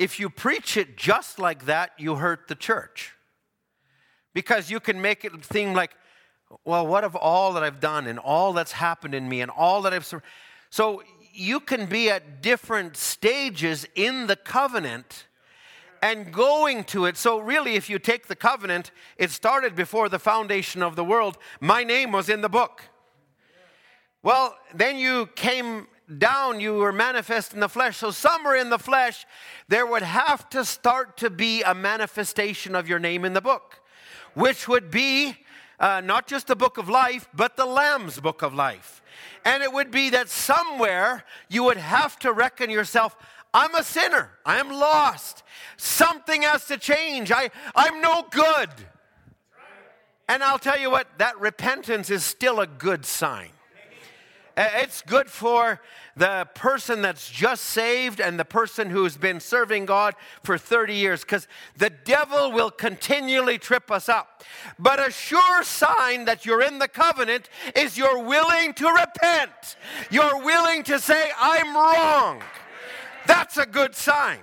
[0.00, 3.15] If you preach it just like that, you hurt the church.
[4.36, 5.92] Because you can make it seem like,
[6.62, 9.80] well, what of all that I've done and all that's happened in me and all
[9.80, 10.04] that I've.
[10.68, 15.24] So you can be at different stages in the covenant
[16.02, 17.16] and going to it.
[17.16, 21.38] So, really, if you take the covenant, it started before the foundation of the world.
[21.58, 22.82] My name was in the book.
[24.22, 25.86] Well, then you came
[26.18, 27.96] down, you were manifest in the flesh.
[27.96, 29.24] So, somewhere in the flesh,
[29.68, 33.80] there would have to start to be a manifestation of your name in the book,
[34.36, 35.34] which would be
[35.80, 39.02] uh, not just the book of life, but the Lamb's book of life.
[39.46, 43.16] And it would be that somewhere you would have to reckon yourself,
[43.54, 44.30] I'm a sinner.
[44.44, 45.42] I am lost.
[45.78, 47.32] Something has to change.
[47.32, 48.68] I, I'm no good.
[50.28, 53.50] And I'll tell you what, that repentance is still a good sign.
[54.56, 55.82] It's good for
[56.16, 61.20] the person that's just saved and the person who's been serving God for 30 years
[61.20, 64.42] because the devil will continually trip us up.
[64.78, 69.76] But a sure sign that you're in the covenant is you're willing to repent.
[70.10, 72.42] You're willing to say, I'm wrong.
[73.26, 74.38] That's a good sign.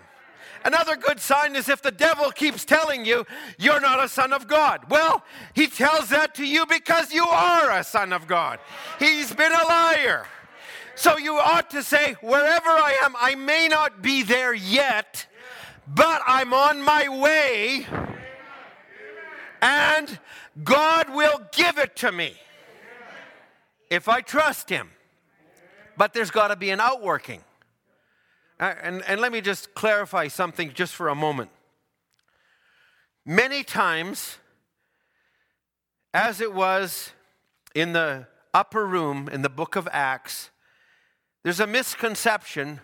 [0.65, 3.26] Another good sign is if the devil keeps telling you
[3.58, 4.86] you're not a son of God.
[4.89, 5.23] Well,
[5.54, 8.60] he tells that to you because you are a son of God.
[8.99, 10.26] He's been a liar.
[10.95, 15.26] So you ought to say, wherever I am, I may not be there yet,
[15.88, 17.86] but I'm on my way,
[19.62, 20.19] and
[20.63, 22.36] God will give it to me
[23.89, 24.91] if I trust Him.
[25.97, 27.41] But there's got to be an outworking.
[28.60, 31.50] Uh, and, and let me just clarify something just for a moment.
[33.26, 34.38] Many times,
[36.13, 37.12] as it was
[37.74, 40.50] in the upper room in the book of Acts,
[41.44, 42.80] there's a misconception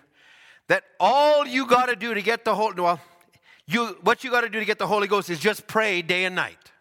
[0.68, 3.00] that all you got to do to get the Holy well,
[3.66, 6.26] you what you got to do to get the Holy Ghost is just pray day
[6.26, 6.72] and night.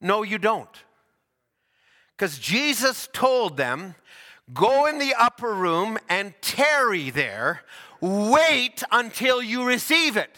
[0.00, 0.84] No, you don't.
[2.16, 3.94] Because Jesus told them,
[4.52, 7.62] go in the upper room and tarry there,
[8.00, 10.30] wait until you receive it.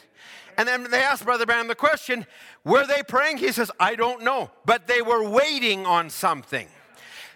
[0.56, 2.26] And then they asked Brother Branham the question,
[2.64, 3.38] were they praying?
[3.38, 6.68] He says, I don't know, but they were waiting on something.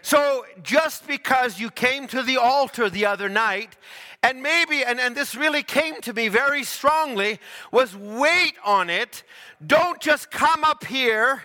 [0.02, 3.76] So just because you came to the altar the other night,
[4.22, 7.38] and maybe, and, and this really came to me very strongly,
[7.70, 9.22] was wait on it.
[9.66, 11.42] Don't just come up here.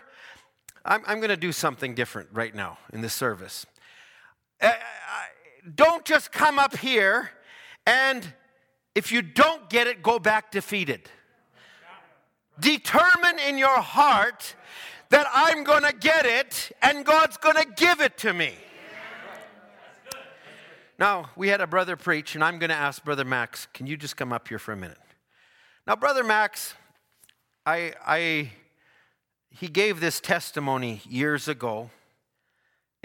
[0.85, 3.65] I'm, I'm going to do something different right now in this service.
[4.65, 4.73] Uh, uh,
[5.75, 7.29] don't just come up here
[7.85, 8.25] and
[8.95, 11.09] if you don't get it, go back defeated.
[12.59, 14.55] Determine in your heart
[15.09, 18.53] that I'm going to get it and God's going to give it to me.
[20.97, 23.97] Now, we had a brother preach, and I'm going to ask Brother Max, can you
[23.97, 24.97] just come up here for a minute?
[25.85, 26.73] Now, Brother Max,
[27.65, 28.51] I, I,
[29.49, 31.89] he gave this testimony years ago,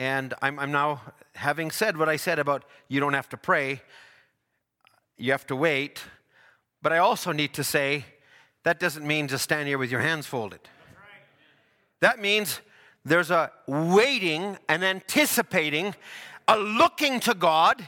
[0.00, 1.02] and I'm, I'm now,
[1.34, 3.82] having said what I said about you don't have to pray,
[5.18, 6.02] you have to wait,
[6.80, 8.06] but I also need to say
[8.62, 10.60] that doesn't mean just stand here with your hands folded.
[12.00, 12.62] That means
[13.04, 15.94] there's a waiting and anticipating,
[16.48, 17.86] a looking to God,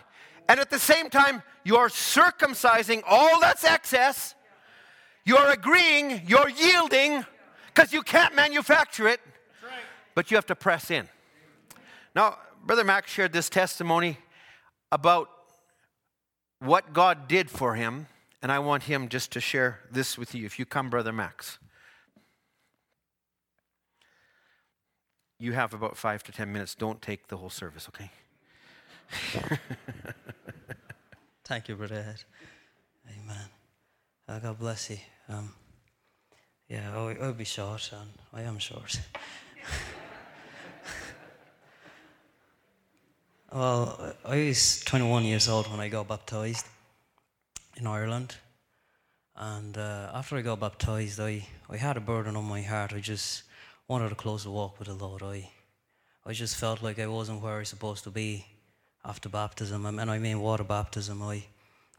[0.49, 4.35] And at the same time, you're circumcising all that's excess.
[5.25, 7.25] You're agreeing, you're yielding,
[7.69, 9.21] because you can't manufacture it,
[10.15, 11.09] but you have to press in.
[12.15, 14.19] Now, Brother Max shared this testimony
[14.91, 15.29] about
[16.61, 18.07] what God did for him,
[18.43, 20.45] and I want him just to share this with you.
[20.47, 21.59] If you come, Brother Max.
[25.39, 26.75] You have about five to ten minutes.
[26.75, 28.11] Don't take the whole service, okay?
[31.45, 32.23] Thank you, Brother Ed.
[33.11, 33.49] Amen.
[34.29, 34.99] Uh, God bless you.
[35.29, 35.53] Um,
[36.69, 39.01] yeah, I'll, I'll be short, and I am short.
[43.55, 46.67] well, I was 21 years old when I got baptized
[47.77, 48.35] in Ireland.
[49.37, 52.95] And uh, after I got baptized, I, I had a burden on my heart.
[52.95, 53.43] I just
[53.89, 55.23] wanted to close the walk with the Lord.
[55.23, 55.51] I,
[56.25, 58.47] I just felt like I wasn't where I was supposed to be
[59.05, 59.85] after baptism.
[59.85, 61.23] And I mean water baptism.
[61.23, 61.45] I,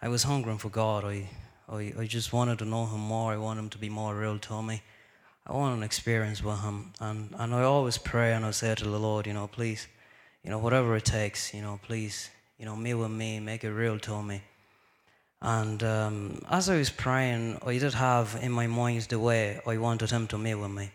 [0.01, 1.05] I was hungering for God.
[1.05, 1.29] I,
[1.69, 3.31] I, I just wanted to know Him more.
[3.31, 4.81] I wanted Him to be more real to me.
[5.45, 6.93] I wanted an experience with Him.
[6.99, 9.87] And, and I always pray and I say to the Lord, you know, please,
[10.43, 13.71] you know, whatever it takes, you know, please, you know, me with me, make it
[13.71, 14.41] real to me.
[15.41, 19.77] And um, as I was praying, I did have in my mind the way I
[19.77, 20.91] wanted Him to meet with me.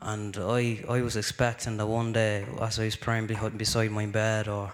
[0.00, 4.48] And I, I was expecting that one day, as I was praying beside my bed
[4.48, 4.72] or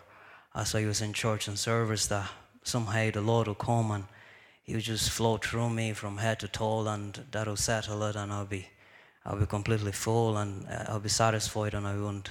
[0.55, 2.31] as I was in church and service, that
[2.63, 4.05] somehow the Lord would come and
[4.63, 8.33] He would just flow through me from head to toe, and that'll settle it, and
[8.33, 8.67] I'll be,
[9.25, 12.31] I'll be completely full, and uh, I'll be satisfied, and I won't,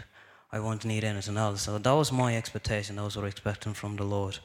[0.54, 1.64] I won't need anything else.
[1.64, 2.98] So that was my expectation.
[2.98, 4.38] That was what I was expecting from the Lord.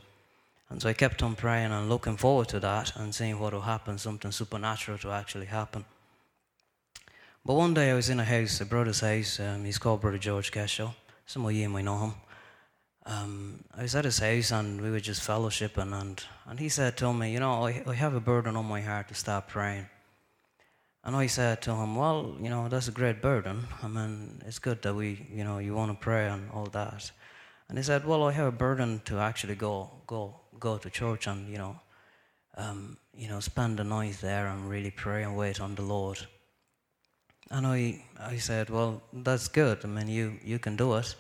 [0.71, 3.61] And so I kept on praying and looking forward to that and seeing what will
[3.61, 5.85] happen, something supernatural to actually happen.
[7.45, 9.39] But one day I was in a house, a brother's house.
[9.39, 10.95] Um, he's called Brother George Gesho.
[11.27, 12.15] Some of you might know him.
[13.05, 16.97] Um, I was at his house and we were just fellowshipping, and, and he said
[16.99, 19.87] to me, You know, I, I have a burden on my heart to start praying.
[21.09, 23.67] And I said to him, Well, you know, that's a great burden.
[23.83, 27.11] I mean, it's good that we, you know, you want to pray and all that.
[27.67, 31.27] And he said, Well, I have a burden to actually go, go, go to church
[31.27, 31.81] and, you know,
[32.59, 36.19] um, you know, spend the night there and really pray and wait on the Lord.
[37.51, 39.79] And I, I said, Well, that's good.
[39.85, 41.15] I mean, you, you can do it.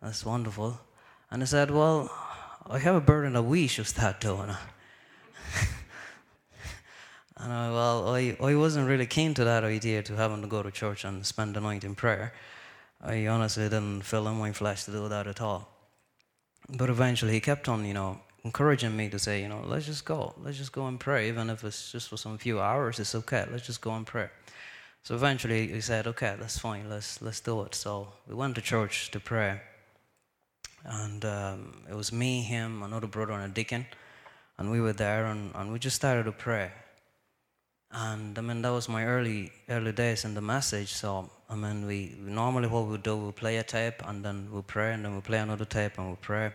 [0.00, 0.80] That's wonderful.
[1.30, 2.10] And he said, Well,
[2.64, 4.48] I have a burden that we should start doing.
[7.38, 10.62] and I, well, I, I wasn't really keen to that idea to having to go
[10.62, 12.32] to church and spend the night in prayer.
[13.02, 15.68] I honestly didn't feel in my flesh to do that at all.
[16.70, 20.04] But eventually he kept on, you know, encouraging me to say, you know, let's just
[20.04, 20.34] go.
[20.42, 21.28] Let's just go and pray.
[21.28, 23.44] Even if it's just for some few hours, it's okay.
[23.50, 24.28] Let's just go and pray.
[25.02, 26.88] So eventually he said, okay, that's fine.
[26.88, 27.74] Let's, let's do it.
[27.74, 29.60] So we went to church to pray.
[30.84, 33.86] And um, it was me, him, another brother, and a deacon.
[34.58, 36.72] And we were there and, and we just started to pray.
[37.98, 40.92] And I mean, that was my early early days in the message.
[40.92, 44.60] So, I mean, we normally what we do, we play a tape and then we
[44.60, 46.52] pray, and then we play another tape and we pray.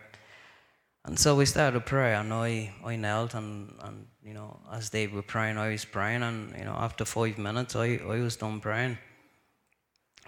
[1.04, 4.90] And so we started to pray, and I, I knelt, and, and you know, as
[4.90, 8.36] they were praying, I was praying, and you know, after five minutes, I, I was
[8.36, 8.98] done praying.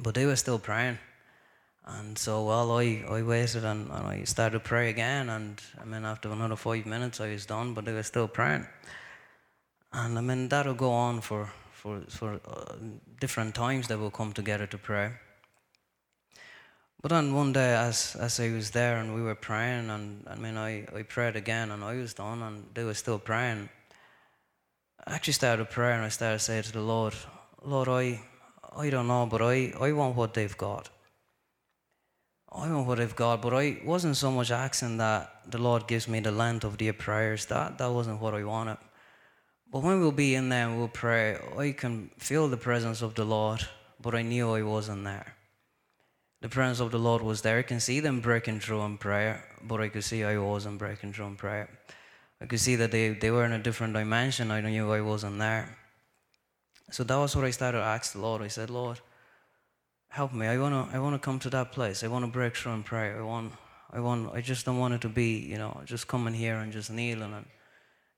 [0.03, 0.99] But they were still praying.
[1.87, 5.29] And so, well, I, I waited and, and I started to pray again.
[5.29, 8.67] And I mean, after another five minutes, I was done, but they were still praying.
[9.97, 12.75] And I mean, that'll go on for, for, for uh,
[13.21, 15.13] different times that we'll come together to pray.
[17.01, 20.35] But then one day, as, as I was there and we were praying, and I
[20.35, 23.69] mean, I, I prayed again and I was done and they were still praying.
[25.07, 27.15] I actually started praying and I started saying to the Lord,
[27.63, 28.21] Lord, I,
[28.77, 30.89] I don't know, but I, I want what they've got.
[32.51, 36.09] I want what they've got, but I wasn't so much asking that the Lord gives
[36.09, 37.47] me the length of their prayers.
[37.47, 38.79] That, that wasn't what I wanted.
[39.75, 43.15] But when we'll be in there and we'll pray, I can feel the presence of
[43.15, 43.61] the Lord,
[44.01, 45.35] but I knew I wasn't there
[46.45, 47.57] the presence of the Lord was there.
[47.57, 51.15] I can see them breaking through in prayer, but I could see I wasn't breaking
[51.15, 51.71] through in prayer.
[52.39, 54.51] I could see that they, they were in a different dimension.
[54.51, 55.75] I knew I wasn't there.
[56.91, 58.43] So that was what I started to ask the Lord.
[58.43, 59.01] I said, Lord,
[60.09, 60.47] help me.
[60.47, 62.05] I wanna I wanna come to that place.
[62.05, 63.19] I wanna break through in prayer.
[63.19, 63.55] I want
[63.91, 66.71] I want I just don't want it to be, you know, just coming here and
[66.75, 67.47] just kneeling and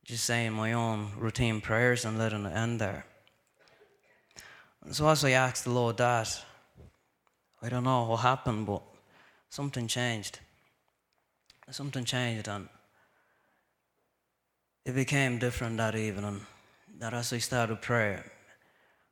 [0.06, 3.04] just saying my own routine prayers and letting it end there.
[4.84, 6.44] And so as I asked the Lord that,
[7.60, 8.82] I don't know what happened, but
[9.48, 10.38] something changed.
[11.70, 12.68] Something changed, and
[14.84, 16.46] it became different that evening.
[17.00, 18.24] That as I started prayer,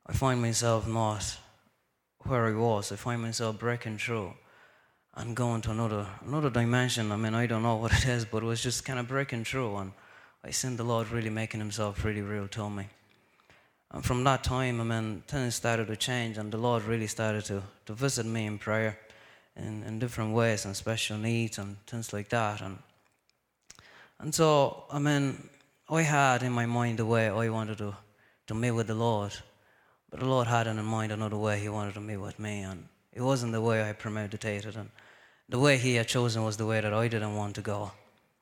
[0.07, 1.37] I find myself not
[2.21, 2.93] where I was.
[2.93, 4.35] I find myself breaking through.
[5.17, 7.13] and going to another another dimension.
[7.13, 9.45] I mean, I don't know what it is, but it was just kind of breaking
[9.45, 9.93] through, and
[10.47, 12.87] I seen the Lord really making Himself really real to me.
[13.91, 17.47] And from that time, I mean, things started to change, and the Lord really started
[17.47, 18.99] to, to visit me in prayer
[19.57, 22.61] in, in different ways and special needs and things like that.
[22.61, 22.79] And,
[24.19, 25.49] and so, I mean,
[25.89, 27.97] I had in my mind the way I wanted to,
[28.49, 29.33] to meet with the Lord,
[30.11, 32.87] but the Lord had in mind another way He wanted to meet with me, and
[33.15, 34.77] it wasn't the way I premeditated.
[34.77, 34.91] And
[35.49, 37.93] the way He had chosen was the way that I didn't want to go,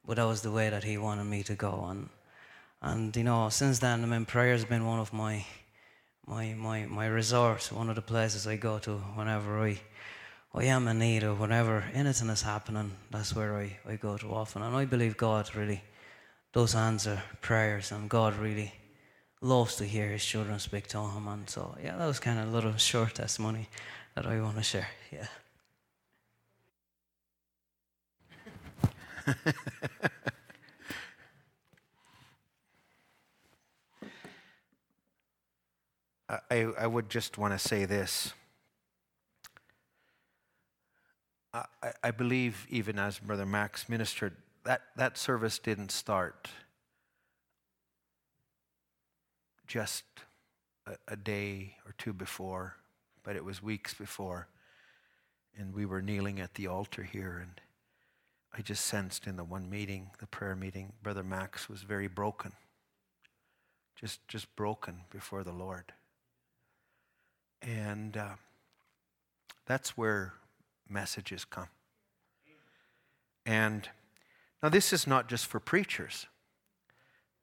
[0.06, 1.86] but that was the way that He wanted me to go.
[1.88, 2.08] And
[2.80, 5.44] and you know, since then, I mean, prayer has been one of my
[6.26, 9.80] my my my resorts, one of the places I go to whenever I
[10.54, 12.92] I am in need or whenever anything is happening.
[13.10, 15.82] That's where I, I go to often, and I believe God really
[16.52, 18.72] does answer prayers, and God really
[19.40, 21.26] loves to hear His children speak to Him.
[21.28, 23.68] And so, yeah, that was kind of a little short testimony
[24.14, 24.88] that I want to share.
[25.10, 25.28] Yeah.
[36.50, 38.32] I, I would just want to say this.
[41.52, 41.64] I,
[42.02, 46.48] I believe, even as Brother Max ministered, that, that service didn't start
[49.66, 50.04] just
[50.86, 52.76] a, a day or two before,
[53.22, 54.48] but it was weeks before.
[55.58, 57.60] And we were kneeling at the altar here, and
[58.54, 62.52] I just sensed in the one meeting, the prayer meeting, Brother Max was very broken.
[63.96, 65.92] Just, just broken before the Lord.
[67.62, 68.34] And uh,
[69.66, 70.34] that's where
[70.88, 71.68] messages come.
[73.46, 73.88] And
[74.62, 76.26] now, this is not just for preachers,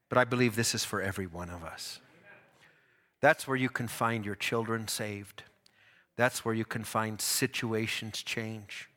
[0.07, 1.99] but I believe this is for every one of us.
[3.19, 5.43] That's where you can find your children saved.
[6.15, 8.89] That's where you can find situations change.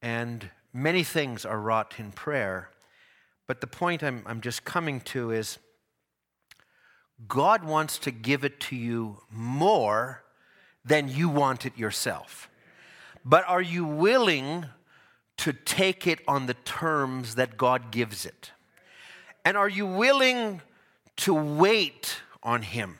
[0.00, 2.70] And many things are wrought in prayer.
[3.46, 5.58] But the point I'm, I'm just coming to is
[7.28, 10.22] God wants to give it to you more
[10.84, 12.48] than you want it yourself.
[13.24, 14.66] But are you willing
[15.38, 18.52] to take it on the terms that God gives it?
[19.44, 20.62] And are you willing
[21.16, 22.98] to wait on Him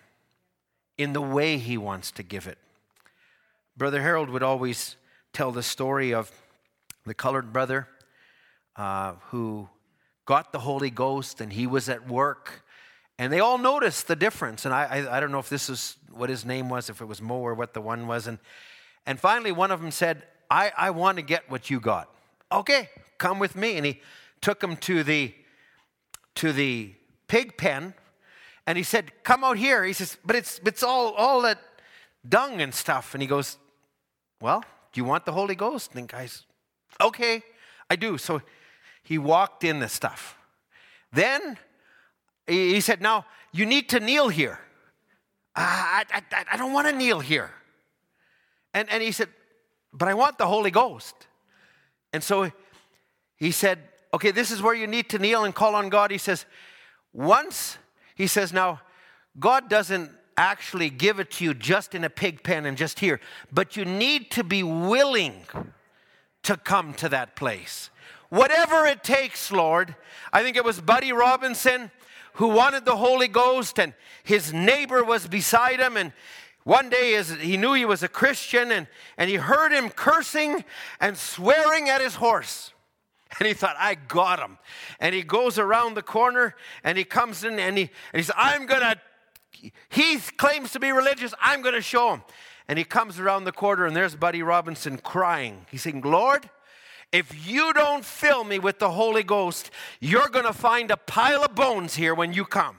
[0.99, 2.59] in the way He wants to give it?
[3.77, 4.97] Brother Harold would always
[5.33, 6.31] tell the story of
[7.07, 7.89] the colored brother
[8.77, 9.69] uh, who
[10.27, 12.65] got the Holy Ghost and he was at work
[13.21, 14.65] and they all noticed the difference.
[14.65, 17.05] And I, I, I, don't know if this is what his name was, if it
[17.05, 18.27] was Mo or what the one was.
[18.27, 18.39] And,
[19.05, 22.09] and finally, one of them said, I, I want to get what you got.
[22.51, 22.89] Okay,
[23.19, 23.77] come with me.
[23.77, 24.01] And he
[24.41, 25.35] took him to the,
[26.37, 26.95] to the
[27.29, 27.93] pig pen.
[28.67, 29.85] And he said, Come out here.
[29.85, 31.59] He says, But it's, it's all, all that
[32.27, 33.15] dung and stuff.
[33.15, 33.59] And he goes,
[34.41, 35.91] Well, do you want the Holy Ghost?
[35.95, 36.45] And the guy's,
[37.01, 37.43] Okay,
[37.89, 38.19] I do.
[38.19, 38.43] So
[39.03, 40.37] he walked in the stuff.
[41.13, 41.59] Then
[42.47, 44.59] he said, Now, you need to kneel here.
[45.57, 47.51] Ah, I, I, I don't want to kneel here.
[48.73, 49.29] And, and he said,
[49.93, 51.15] But I want the Holy Ghost.
[52.13, 52.51] And so
[53.37, 53.79] he said,
[54.13, 56.11] Okay, this is where you need to kneel and call on God.
[56.11, 56.47] He says,
[57.13, 57.79] Once,
[58.15, 58.81] he says, Now,
[59.39, 63.21] God doesn't actually give it to you just in a pig pen and just here,
[63.53, 65.45] but you need to be willing
[66.45, 67.91] to come to that place.
[68.29, 69.95] Whatever it takes, Lord.
[70.33, 71.91] I think it was Buddy Robinson
[72.35, 75.97] who wanted the Holy Ghost, and his neighbor was beside him.
[75.97, 76.13] And
[76.65, 78.87] one day, as he knew he was a Christian, and,
[79.17, 80.65] and he heard him cursing
[81.01, 82.73] and swearing at his horse.
[83.39, 84.59] And he thought, I got him.
[84.99, 88.35] And he goes around the corner and he comes in and he, and he says,
[88.37, 89.01] I'm going to,
[89.89, 92.23] he claims to be religious, I'm going to show him.
[92.71, 95.67] And he comes around the corner and there's Buddy Robinson crying.
[95.73, 96.49] He's saying, Lord,
[97.11, 101.43] if you don't fill me with the Holy Ghost, you're going to find a pile
[101.43, 102.77] of bones here when you come.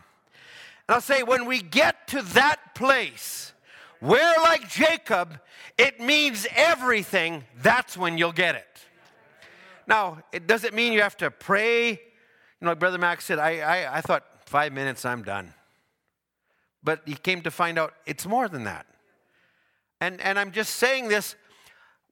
[0.87, 3.51] And I'll say, when we get to that place
[3.99, 5.37] where, like Jacob,
[5.77, 8.79] it means everything, that's when you'll get it.
[9.87, 11.89] Now, it doesn't mean you have to pray.
[11.89, 11.97] You
[12.61, 15.53] know, like Brother Max said, I, I, I thought five minutes, I'm done.
[16.81, 18.85] But he came to find out it's more than that.
[20.01, 21.35] And, and I'm just saying this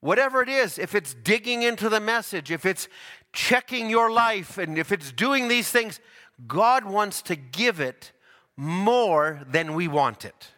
[0.02, 2.88] Whatever it is, if it's digging into the message, if it's
[3.34, 6.00] checking your life, and if it's doing these things,
[6.48, 8.14] God wants to give it
[8.56, 10.52] more than we want it.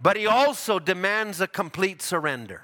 [0.00, 2.62] But He also demands a complete surrender.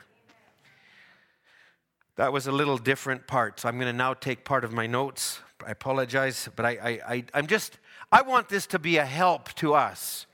[2.17, 4.89] That was a little different part, so I'm going to now take part of my
[4.89, 5.41] notes.
[5.65, 7.79] I apologize, but I, I, I, I'm just,
[8.11, 10.27] I want this to be a help to us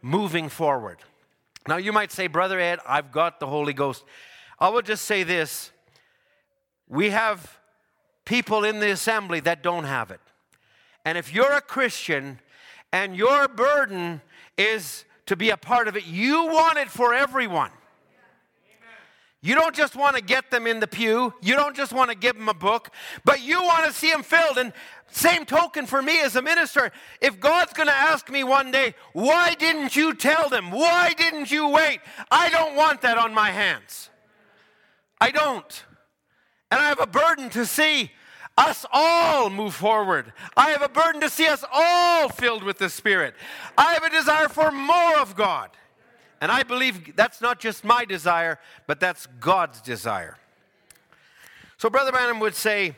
[0.00, 0.98] moving forward.
[1.68, 4.02] Now, you might say, Brother Ed, I've got the Holy Ghost.
[4.58, 5.70] I will just say this
[6.88, 7.58] we have
[8.24, 10.20] people in the assembly that don't have it.
[11.04, 12.40] And if you're a Christian
[12.90, 14.22] and your burden
[14.56, 17.70] is to be a part of it, you want it for everyone.
[19.40, 21.32] You don't just want to get them in the pew.
[21.42, 22.90] You don't just want to give them a book,
[23.24, 24.56] but you want to see them filled.
[24.56, 24.72] And
[25.10, 26.92] same token for me as a minister.
[27.20, 30.70] If God's going to ask me one day, why didn't you tell them?
[30.70, 32.00] Why didn't you wait?
[32.30, 34.10] I don't want that on my hands.
[35.20, 35.84] I don't.
[36.70, 38.12] And I have a burden to see
[38.56, 40.32] us all move forward.
[40.56, 43.34] I have a burden to see us all filled with the Spirit.
[43.76, 45.70] I have a desire for more of God.
[46.40, 50.36] And I believe that's not just my desire, but that's God's desire.
[51.78, 52.96] So Brother Branham would say,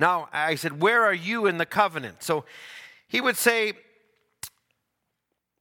[0.00, 2.22] now I said, Where are you in the covenant?
[2.22, 2.44] So
[3.06, 3.74] he would say,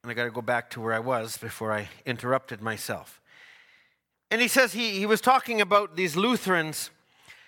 [0.02, 3.20] and I got to go back to where I was before I interrupted myself.
[4.32, 6.90] And he says he, he was talking about these Lutherans.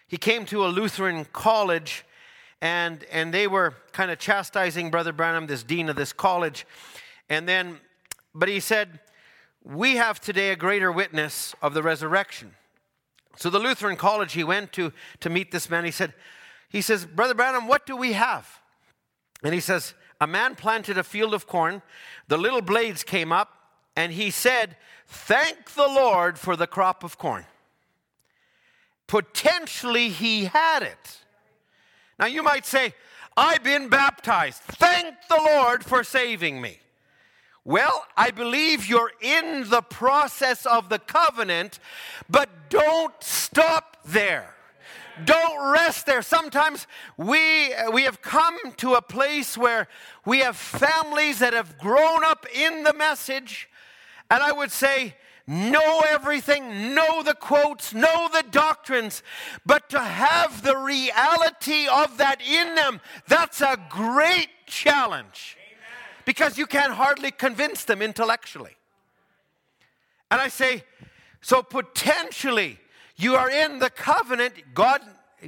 [0.07, 2.03] He came to a Lutheran college,
[2.59, 6.65] and, and they were kind of chastising Brother Branham, this dean of this college.
[7.29, 7.79] And then,
[8.35, 8.99] but he said,
[9.63, 12.55] we have today a greater witness of the resurrection.
[13.37, 16.13] So the Lutheran college he went to to meet this man, he said,
[16.71, 18.61] he says, Brother Branham, what do we have?
[19.43, 21.81] And he says, a man planted a field of corn,
[22.27, 23.57] the little blades came up,
[23.95, 27.45] and he said, Thank the Lord for the crop of corn.
[29.07, 31.17] Potentially he had it.
[32.17, 32.93] Now you might say,
[33.35, 34.61] I've been baptized.
[34.61, 36.79] Thank the Lord for saving me.
[37.65, 41.79] Well, I believe you're in the process of the covenant,
[42.29, 44.55] but don't stop there.
[45.25, 46.21] Don't rest there.
[46.21, 49.87] Sometimes we, we have come to a place where
[50.25, 53.69] we have families that have grown up in the message,
[54.29, 55.15] and I would say,
[55.47, 59.23] know everything, know the quotes, know the doctrines,
[59.65, 65.57] but to have the reality of that in them, that's a great challenge
[66.25, 68.77] because you can hardly convince them intellectually.
[70.29, 70.83] And I say,
[71.41, 72.79] so potentially
[73.21, 74.53] you are in the covenant.
[74.73, 75.01] God,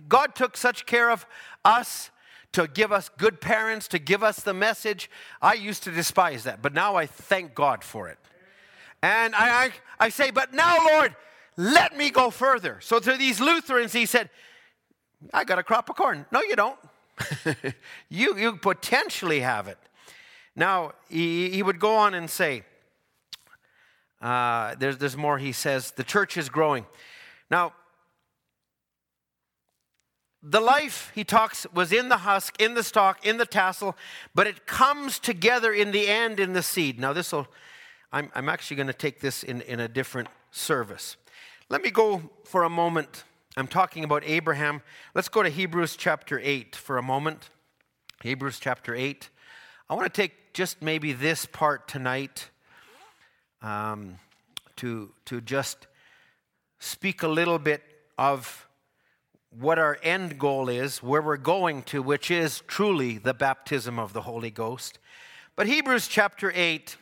[0.07, 1.25] God took such care of
[1.65, 2.11] us
[2.53, 5.09] to give us good parents, to give us the message.
[5.41, 8.19] I used to despise that, but now I thank God for it.
[9.01, 11.15] And I, I, I say, but now, Lord,
[11.57, 12.77] let me go further.
[12.79, 14.29] So to these Lutherans, he said,
[15.33, 16.25] I got a crop of corn.
[16.31, 16.79] No, you don't.
[18.09, 19.77] you, you potentially have it.
[20.55, 22.63] Now, he, he would go on and say,
[24.21, 25.37] uh, there's, there's more.
[25.37, 26.85] He says, the church is growing.
[27.49, 27.73] Now,
[30.41, 33.95] the life, he talks, was in the husk, in the stalk, in the tassel,
[34.35, 36.99] but it comes together in the end in the seed.
[36.99, 37.47] Now, this will,
[38.11, 41.15] I'm, I'm actually going to take this in, in a different service.
[41.69, 43.23] Let me go for a moment.
[43.55, 44.81] I'm talking about Abraham.
[45.15, 47.49] Let's go to Hebrews chapter 8 for a moment.
[48.21, 49.29] Hebrews chapter 8.
[49.89, 52.49] I want to take just maybe this part tonight
[53.61, 54.15] um,
[54.75, 55.87] to, to just
[56.83, 57.81] speak a little bit
[58.17, 58.67] of
[59.57, 64.11] what our end goal is, where we're going to, which is truly the baptism of
[64.11, 64.99] the Holy Ghost.
[65.55, 66.97] But Hebrews chapter 8,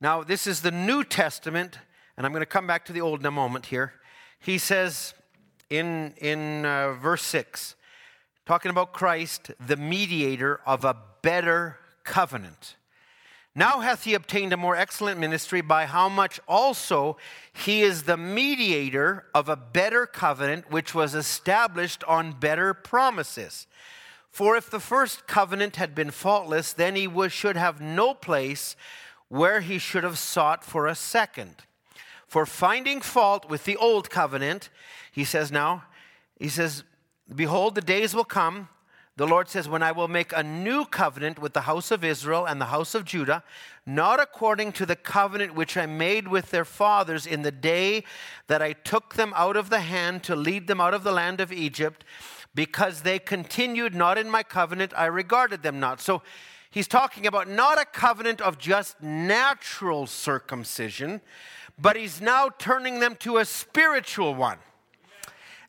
[0.00, 1.78] now this is the New Testament,
[2.16, 3.94] and I'm going to come back to the Old in a moment here.
[4.38, 5.14] He says
[5.68, 7.74] in, in uh, verse 6,
[8.46, 12.76] talking about Christ, the mediator of a better covenant.
[13.58, 17.16] Now hath he obtained a more excellent ministry, by how much also
[17.52, 23.66] he is the mediator of a better covenant, which was established on better promises.
[24.30, 28.76] For if the first covenant had been faultless, then he was, should have no place
[29.26, 31.64] where he should have sought for a second.
[32.28, 34.70] For finding fault with the old covenant,
[35.10, 35.82] he says now,
[36.38, 36.84] he says,
[37.34, 38.68] Behold, the days will come
[39.18, 42.46] the Lord says, When I will make a new covenant with the house of Israel
[42.46, 43.42] and the house of Judah,
[43.84, 48.04] not according to the covenant which I made with their fathers in the day
[48.46, 51.40] that I took them out of the hand to lead them out of the land
[51.40, 52.04] of Egypt,
[52.54, 56.00] because they continued not in my covenant, I regarded them not.
[56.00, 56.22] So
[56.70, 61.22] he's talking about not a covenant of just natural circumcision,
[61.76, 64.58] but he's now turning them to a spiritual one.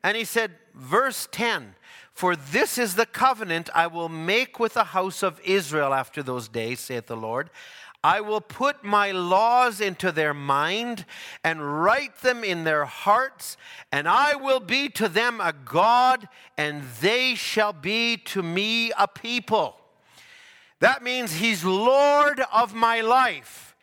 [0.03, 1.73] And he said, verse 10
[2.19, 6.49] for this is the covenant I will make with the house of Israel after those
[6.49, 7.49] days, saith the Lord.
[8.03, 11.05] I will put my laws into their mind
[11.45, 13.55] and write them in their hearts,
[13.89, 19.07] and I will be to them a God, and they shall be to me a
[19.07, 19.77] people.
[20.81, 23.77] That means He's Lord of my life.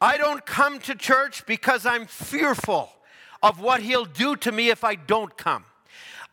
[0.00, 2.90] I don't come to church because I'm fearful
[3.44, 5.66] of what He'll do to me if I don't come.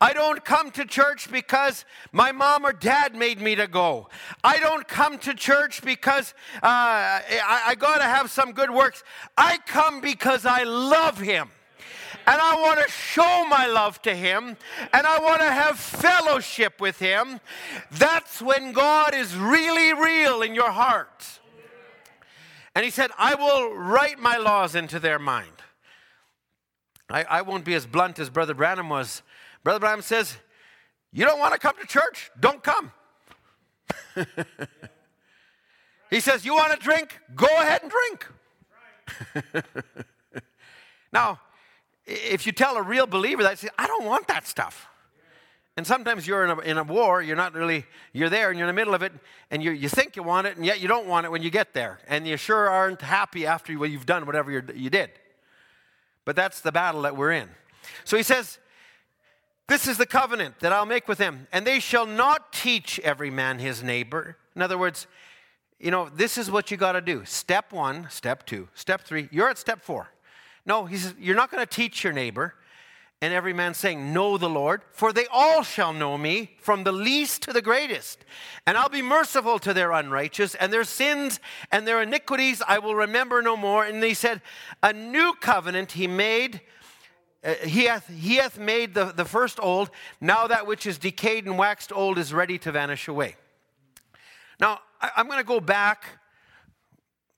[0.04, 4.10] I don't come to church because my mom or dad made me to go.
[4.43, 9.01] I don't come to church because uh, I, I got to have some good works.
[9.38, 11.47] I come because I love Him
[12.28, 14.58] and I want to show my love to Him,
[14.93, 17.39] and I want to have fellowship with Him,
[17.91, 21.39] that's when God is really real in your heart.
[22.76, 25.62] And He said, I will write my laws into their mind.
[27.10, 29.22] I, I won't be as blunt as Brother Branham was.
[29.64, 30.38] Brother Branham says,
[31.11, 32.32] You don't want to come to church?
[32.39, 32.91] Don't come.
[36.09, 37.20] he says, You want to drink?
[37.36, 38.28] Go ahead and drink.
[41.14, 41.39] now,
[42.05, 44.88] if you tell a real believer that, say, I don't want that stuff.
[45.76, 48.68] And sometimes you're in a, in a war, you're not really, you're there and you're
[48.68, 49.11] in the middle of it,
[49.49, 51.49] and you, you think you want it, and yet you don't want it when you
[51.49, 51.99] get there.
[52.07, 55.09] And you sure aren't happy after you've done whatever you did.
[56.26, 57.49] But that's the battle that we're in.
[58.03, 58.59] So he says,
[59.68, 63.30] This is the covenant that I'll make with them, and they shall not teach every
[63.30, 64.38] man his neighbor.
[64.55, 65.07] In other words,
[65.80, 67.24] you know, this is what you got to do.
[67.26, 69.30] Step one, step two, step three.
[69.32, 70.09] You're at step four.
[70.66, 72.55] No, he says, You're not going to teach your neighbor.
[73.22, 76.91] And every man saying, Know the Lord, for they all shall know me, from the
[76.91, 78.26] least to the greatest.
[78.68, 81.39] And I'll be merciful to their unrighteous, and their sins
[81.72, 83.86] and their iniquities I will remember no more.
[83.86, 84.41] And he said,
[84.82, 86.61] A new covenant he made.
[87.44, 89.89] Uh, he, hath, he hath made the, the first old.
[90.22, 93.36] Now that which is decayed and waxed old is ready to vanish away.
[94.60, 96.06] Now, I, I'm going to go back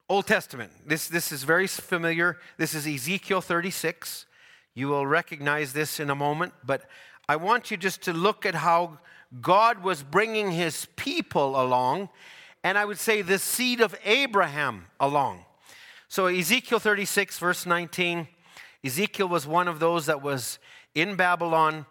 [0.08, 0.72] Old Testament.
[0.86, 2.38] This, this is very familiar.
[2.58, 4.28] This is Ezekiel 36.
[4.76, 6.84] You will recognize this in a moment, but
[7.28, 9.00] I want you just to look at how
[9.42, 12.10] God was bringing his people along,
[12.64, 15.46] and I would say the seed of Abraham along.
[16.08, 18.28] So, Ezekiel 36, verse 19,
[18.86, 20.60] Ezekiel was one of those that was
[20.94, 21.88] in Babylon.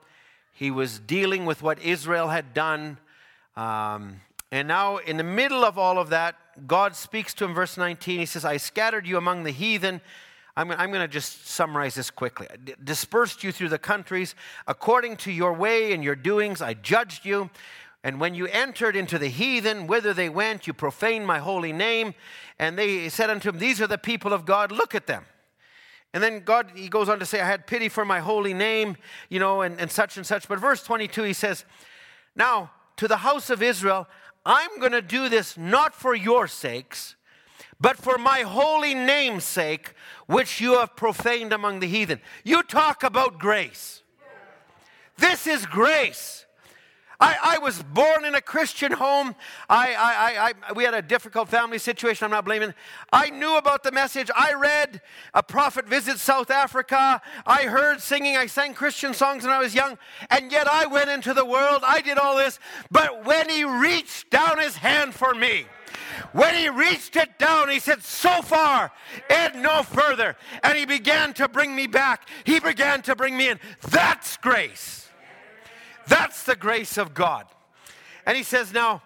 [0.52, 2.98] He was dealing with what Israel had done.
[3.56, 4.20] Um,
[4.52, 6.36] and now, in the middle of all of that,
[6.68, 8.20] God speaks to him, verse 19.
[8.20, 10.00] He says, I scattered you among the heathen.
[10.56, 12.46] I'm, I'm going to just summarize this quickly.
[12.82, 14.36] Dispersed you through the countries.
[14.68, 17.50] According to your way and your doings, I judged you.
[18.04, 22.14] And when you entered into the heathen, whither they went, you profaned my holy name.
[22.60, 25.24] And they said unto him, These are the people of God, look at them.
[26.14, 28.96] And then God, he goes on to say, I had pity for my holy name,
[29.28, 30.46] you know, and, and such and such.
[30.46, 31.64] But verse 22, he says,
[32.36, 34.06] Now to the house of Israel,
[34.46, 37.16] I'm going to do this not for your sakes,
[37.80, 39.94] but for my holy name's sake,
[40.26, 42.20] which you have profaned among the heathen.
[42.44, 44.02] You talk about grace.
[45.18, 46.43] This is grace.
[47.24, 49.34] I, I, was born in a Christian home.
[49.70, 52.26] I, I, I, we had a difficult family situation.
[52.26, 52.74] I'm not blaming.
[53.14, 54.30] I knew about the message.
[54.36, 55.00] I read
[55.32, 57.22] A Prophet Visits South Africa.
[57.46, 58.36] I heard singing.
[58.36, 59.96] I sang Christian songs when I was young.
[60.28, 61.80] And yet I went into the world.
[61.82, 62.60] I did all this.
[62.90, 65.64] But when He reached down His hand for me,
[66.32, 68.92] when he reached it down, he said, So far
[69.30, 70.36] and no further.
[70.62, 72.28] And he began to bring me back.
[72.44, 73.60] He began to bring me in.
[73.80, 75.03] That's grace.
[76.08, 77.46] That's the grace of God.
[78.26, 79.02] And he says, Now,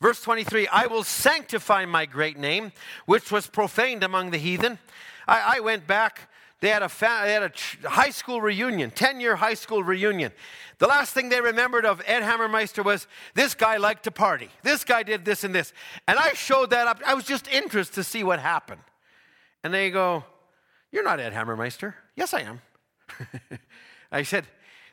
[0.00, 2.72] verse 23 I will sanctify my great name,
[3.06, 4.78] which was profaned among the heathen.
[5.26, 6.30] I, I went back.
[6.60, 10.32] They had, a fa- they had a high school reunion, 10 year high school reunion.
[10.78, 14.48] The last thing they remembered of Ed Hammermeister was this guy liked to party.
[14.62, 15.72] This guy did this and this.
[16.08, 17.00] And I showed that up.
[17.06, 18.80] I was just interested to see what happened.
[19.62, 20.24] And they go,
[20.90, 21.94] You're not Ed Hammermeister.
[22.16, 22.60] Yes, I am.
[24.12, 24.46] I said,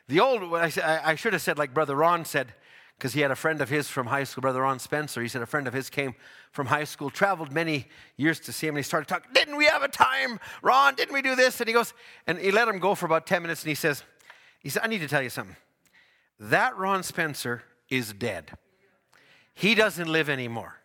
[0.08, 2.54] the old, I, should have said like Brother Ron said,
[2.96, 5.20] because he had a friend of his from high school, Brother Ron Spencer.
[5.20, 6.14] He said a friend of his came
[6.50, 9.66] from high school, traveled many years to see him, and he started talking, Didn't we
[9.66, 10.94] have a time, Ron?
[10.94, 11.60] Didn't we do this?
[11.60, 11.92] And he goes,
[12.26, 14.02] and he let him go for about 10 minutes, and he says,
[14.60, 15.56] he said, I need to tell you something.
[16.40, 18.52] That Ron Spencer is dead.
[19.54, 20.76] He doesn't live anymore.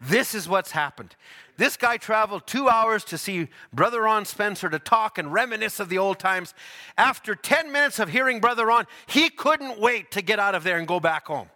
[0.00, 1.16] This is what's happened.
[1.56, 5.88] This guy traveled two hours to see Brother Ron Spencer to talk and reminisce of
[5.88, 6.52] the old times.
[6.98, 10.78] After 10 minutes of hearing Brother Ron, he couldn't wait to get out of there
[10.78, 11.48] and go back home.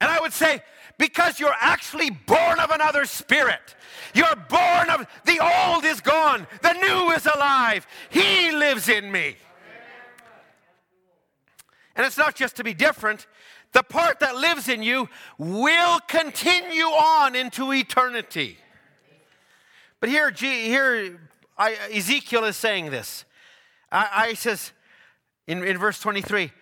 [0.00, 0.62] And I would say,
[0.98, 3.74] because you're actually born of another spirit.
[4.14, 7.86] You're born of the old is gone, the new is alive.
[8.10, 9.36] He lives in me.
[11.96, 13.26] And it's not just to be different,
[13.74, 18.56] the part that lives in you will continue on into eternity.
[20.00, 21.20] But here, here
[21.58, 23.24] I, Ezekiel is saying this.
[23.90, 24.72] I, I says
[25.46, 26.52] in, in verse 23,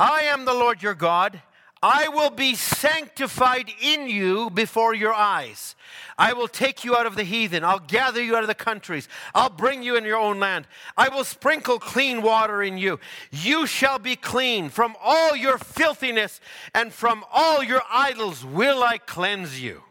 [0.00, 1.40] I am the Lord your God.
[1.86, 5.76] I will be sanctified in you before your eyes.
[6.16, 7.62] I will take you out of the heathen.
[7.62, 9.06] I'll gather you out of the countries.
[9.34, 10.66] I'll bring you in your own land.
[10.96, 13.00] I will sprinkle clean water in you.
[13.30, 14.70] You shall be clean.
[14.70, 16.40] From all your filthiness
[16.74, 19.82] and from all your idols will I cleanse you.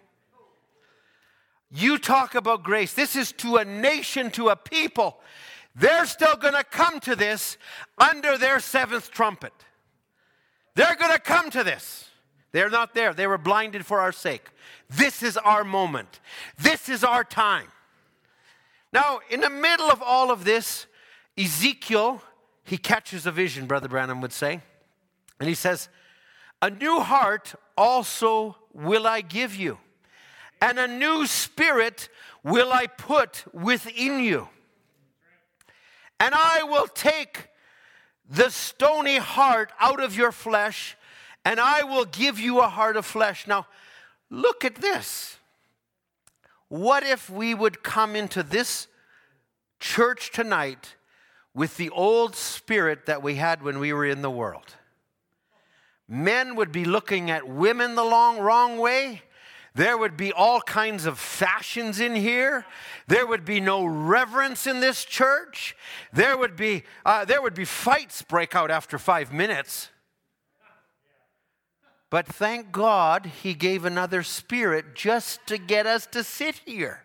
[1.69, 2.95] You talk about grace.
[2.95, 5.19] This is to a nation, to a people.
[5.75, 7.59] They're still going to come to this
[7.99, 9.53] under their seventh trumpet.
[10.75, 12.09] They're going to come to this.
[12.51, 13.13] They're not there.
[13.13, 14.49] They were blinded for our sake.
[14.89, 16.19] This is our moment.
[16.57, 17.67] This is our time.
[18.91, 20.85] Now, in the middle of all of this,
[21.37, 22.21] Ezekiel,
[22.63, 24.61] he catches a vision, Brother Branham would say.
[25.39, 25.89] And he says,
[26.61, 29.79] A new heart also will I give you,
[30.61, 32.07] and a new spirit
[32.43, 34.47] will I put within you.
[36.19, 37.49] And I will take
[38.29, 40.97] the stony heart out of your flesh,
[41.45, 43.47] and I will give you a heart of flesh.
[43.47, 43.67] Now,
[44.29, 45.37] look at this.
[46.69, 48.87] What if we would come into this
[49.79, 50.95] church tonight
[51.53, 54.75] with the old spirit that we had when we were in the world?
[56.07, 59.21] Men would be looking at women the long, wrong way.
[59.75, 62.65] There would be all kinds of fashions in here.
[63.07, 65.75] There would be no reverence in this church.
[66.11, 69.89] There would be, uh, there would be fights break out after five minutes.
[72.11, 77.03] But thank God he gave another spirit just to get us to sit here.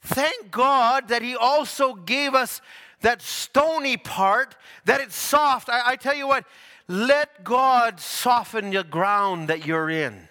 [0.00, 2.60] Thank God that he also gave us
[3.00, 5.68] that stony part, that it's soft.
[5.68, 6.44] I, I tell you what,
[6.86, 10.28] let God soften the ground that you're in.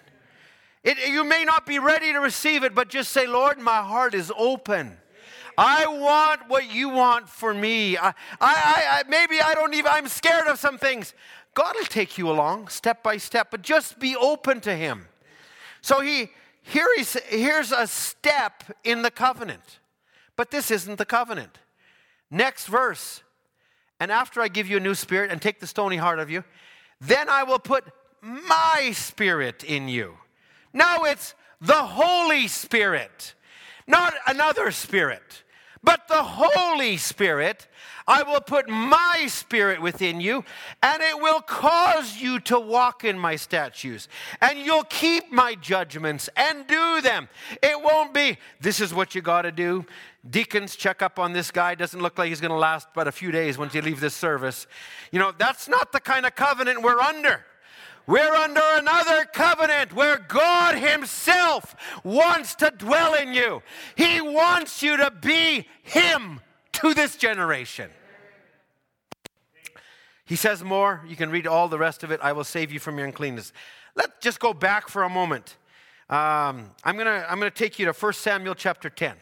[0.88, 4.14] It, you may not be ready to receive it, but just say, Lord, my heart
[4.14, 4.96] is open.
[5.58, 7.98] I want what you want for me.
[7.98, 11.12] I, I, I, maybe I don't even, I'm scared of some things.
[11.52, 15.08] God will take you along step by step, but just be open to Him.
[15.82, 16.30] So he,
[16.62, 19.80] here he's, here's a step in the covenant,
[20.36, 21.58] but this isn't the covenant.
[22.30, 23.22] Next verse.
[24.00, 26.44] And after I give you a new spirit and take the stony heart of you,
[26.98, 27.84] then I will put
[28.22, 30.16] my spirit in you
[30.72, 33.34] now it's the Holy Spirit,
[33.86, 35.42] not another spirit,
[35.82, 37.66] but the Holy Spirit.
[38.06, 40.42] I will put my spirit within you,
[40.82, 44.08] and it will cause you to walk in my statutes,
[44.40, 47.28] and you'll keep my judgments and do them.
[47.62, 49.84] It won't be, this is what you got to do.
[50.28, 51.74] Deacons, check up on this guy.
[51.74, 54.14] Doesn't look like he's going to last but a few days once you leave this
[54.14, 54.66] service.
[55.12, 57.44] You know, that's not the kind of covenant we're under.
[58.06, 60.47] We're under another covenant where God
[60.98, 63.62] Himself wants to dwell in you.
[63.96, 66.40] He wants you to be Him
[66.72, 67.90] to this generation.
[70.24, 71.02] He says more.
[71.08, 72.20] You can read all the rest of it.
[72.22, 73.52] I will save you from your uncleanness.
[73.94, 75.56] Let's just go back for a moment.
[76.10, 79.14] Um, I'm going to I'm going to take you to 1 Samuel chapter 10.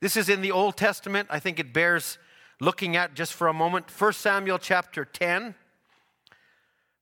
[0.00, 1.28] This is in the Old Testament.
[1.30, 2.18] I think it bears
[2.60, 3.90] looking at just for a moment.
[3.90, 5.54] 1 Samuel chapter 10,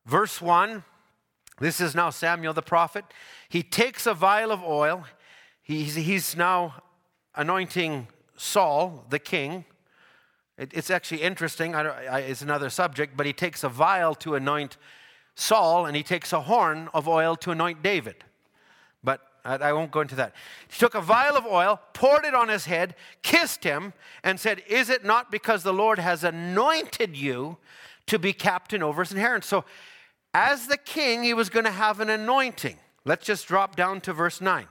[0.04, 0.84] verse 1.
[1.58, 3.04] This is now Samuel the prophet.
[3.48, 5.04] He takes a vial of oil.
[5.62, 6.74] He's, he's now
[7.34, 9.64] anointing Saul, the king.
[10.58, 11.74] It, it's actually interesting.
[11.74, 14.76] I, I, it's another subject, but he takes a vial to anoint
[15.34, 18.16] Saul, and he takes a horn of oil to anoint David.
[19.02, 20.34] But I, I won't go into that.
[20.68, 24.62] He took a vial of oil, poured it on his head, kissed him, and said,
[24.68, 27.56] Is it not because the Lord has anointed you
[28.06, 29.46] to be captain over his inheritance?
[29.46, 29.64] So
[30.36, 32.76] as the king, he was going to have an anointing.
[33.06, 34.66] Let's just drop down to verse 9.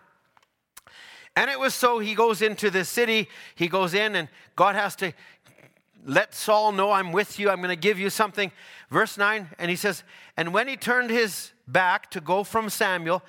[1.36, 4.96] And it was so he goes into the city, he goes in, and God has
[4.98, 5.12] to
[6.06, 8.52] let Saul know, I'm with you, I'm going to give you something.
[8.92, 10.04] Verse 9, and he says,
[10.38, 13.24] And when he turned his back to go from Samuel,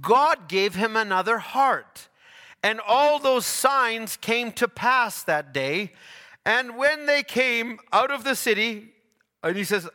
[0.00, 2.08] God gave him another heart.
[2.62, 5.92] And all those signs came to pass that day.
[6.46, 8.94] And when they came out of the city,
[9.42, 9.90] and he says,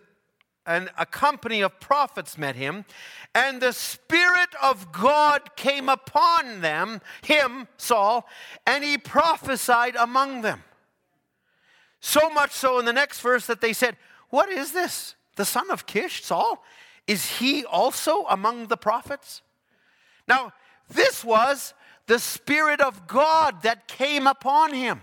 [0.68, 2.84] and a company of prophets met him,
[3.34, 8.28] and the Spirit of God came upon them, him, Saul,
[8.66, 10.64] and he prophesied among them.
[12.02, 13.96] So much so in the next verse that they said,
[14.30, 15.16] What is this?
[15.38, 16.64] The son of Kish, Saul?
[17.08, 19.42] Is he also among the prophets?
[20.28, 20.52] Now,
[20.90, 21.74] this was
[22.08, 25.02] the Spirit of God that came upon him.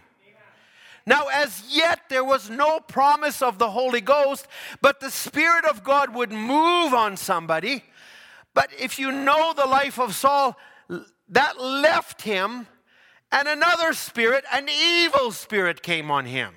[1.07, 4.47] Now, as yet, there was no promise of the Holy Ghost,
[4.81, 7.85] but the Spirit of God would move on somebody.
[8.55, 10.57] But if you know the life of Saul,
[11.29, 12.67] that left him,
[13.31, 16.55] and another spirit, an evil spirit, came on him.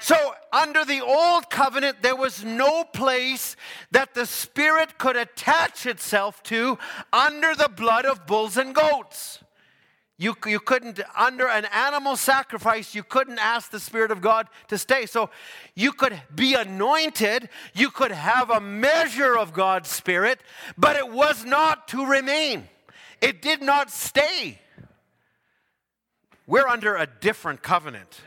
[0.00, 3.56] So, under the old covenant, there was no place
[3.90, 6.78] that the Spirit could attach itself to
[7.12, 9.40] under the blood of bulls and goats.
[10.20, 14.76] You, you couldn't, under an animal sacrifice, you couldn't ask the Spirit of God to
[14.76, 15.06] stay.
[15.06, 15.30] So
[15.76, 20.40] you could be anointed, you could have a measure of God's Spirit,
[20.76, 22.68] but it was not to remain.
[23.20, 24.58] It did not stay.
[26.48, 28.20] We're under a different covenant.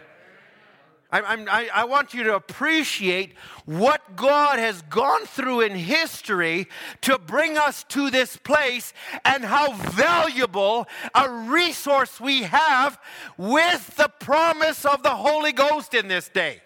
[1.12, 3.34] I, I, I, want you to appreciate
[3.66, 6.68] what God has gone through in history
[7.01, 8.93] to bring us to this place
[9.26, 12.97] and how valuable a resource we have
[13.38, 16.62] with the promise of the Holy Ghost in this day.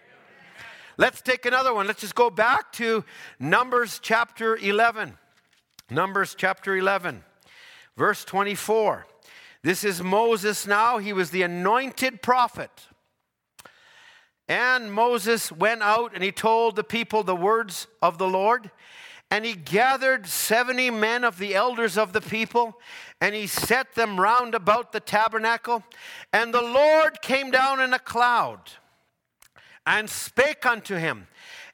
[0.97, 1.87] Let's take another one.
[1.87, 3.03] Let's just go back to
[3.39, 5.17] Numbers chapter 11.
[5.89, 7.23] Numbers chapter 11,
[7.97, 9.05] verse 24.
[9.61, 10.99] This is Moses now.
[10.99, 12.69] He was the anointed prophet.
[14.47, 18.69] And Moses went out and he told the people the words of the Lord.
[19.31, 22.79] And he gathered 70 men of the elders of the people,
[23.19, 25.83] and he set them round about the tabernacle.
[26.31, 28.59] And the Lord came down in a cloud
[29.85, 31.27] and spake unto him.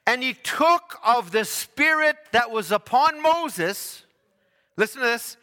[0.08, 4.06] And he took of the spirit that was upon Moses,
[4.78, 5.38] listen to this,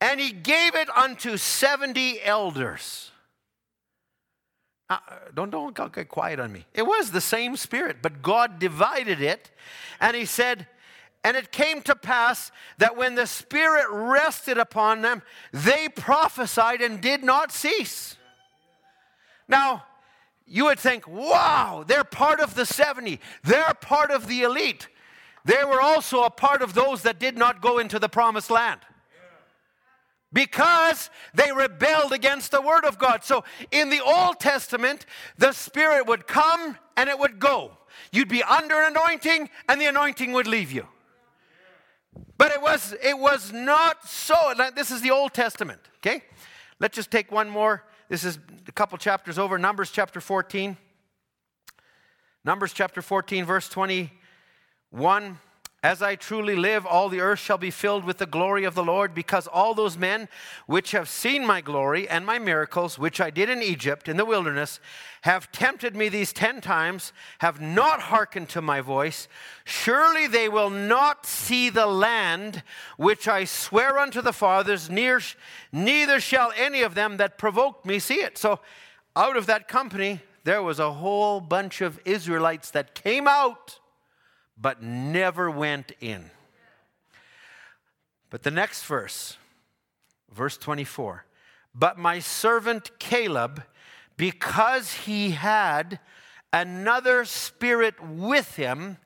[0.00, 3.11] and he gave it unto 70 elders.
[4.92, 4.98] Uh,
[5.34, 6.66] don't, don't get quiet on me.
[6.74, 9.50] It was the same spirit, but God divided it.
[10.00, 10.66] And he said,
[11.24, 17.00] and it came to pass that when the Spirit rested upon them, they prophesied and
[17.00, 18.16] did not cease.
[19.48, 19.84] Now,
[20.46, 24.88] you would think, wow, they're part of the 70, they're part of the elite.
[25.46, 28.80] They were also a part of those that did not go into the promised land
[30.32, 33.24] because they rebelled against the word of God.
[33.24, 35.06] So in the Old Testament,
[35.38, 37.76] the Spirit would come and it would go.
[38.10, 40.86] You'd be under anointing and the anointing would leave you.
[42.38, 44.54] But it was it was not so.
[44.74, 46.24] This is the Old Testament, okay?
[46.80, 47.84] Let's just take one more.
[48.08, 50.76] This is a couple chapters over, Numbers chapter 14.
[52.44, 54.10] Numbers chapter 14 verse 21
[55.82, 58.84] as I truly live, all the earth shall be filled with the glory of the
[58.84, 60.28] Lord, because all those men
[60.66, 64.24] which have seen my glory and my miracles, which I did in Egypt in the
[64.24, 64.78] wilderness,
[65.22, 69.26] have tempted me these ten times, have not hearkened to my voice.
[69.64, 72.62] Surely they will not see the land
[72.96, 78.20] which I swear unto the fathers, neither shall any of them that provoked me see
[78.22, 78.38] it.
[78.38, 78.60] So,
[79.16, 83.80] out of that company, there was a whole bunch of Israelites that came out
[84.56, 86.30] but never went in.
[88.30, 89.36] But the next verse,
[90.30, 91.26] verse 24,
[91.74, 93.62] but my servant Caleb,
[94.16, 96.00] because he had
[96.52, 98.98] another spirit with him,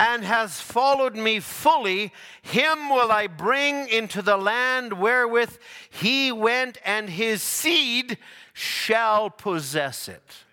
[0.00, 2.10] and has followed me fully,
[2.40, 5.58] him will I bring into the land wherewith
[5.90, 8.16] he went, and his seed
[8.54, 10.44] shall possess it.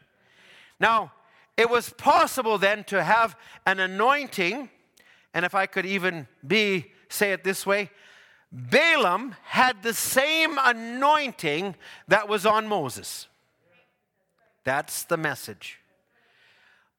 [0.82, 1.14] Now,
[1.58, 3.36] it was possible then to have
[3.66, 4.70] an anointing,
[5.34, 7.90] and if I could even be, say it this way,
[8.52, 11.76] Balaam had the same anointing
[12.08, 13.28] that was on Moses.
[14.64, 15.80] That's the message.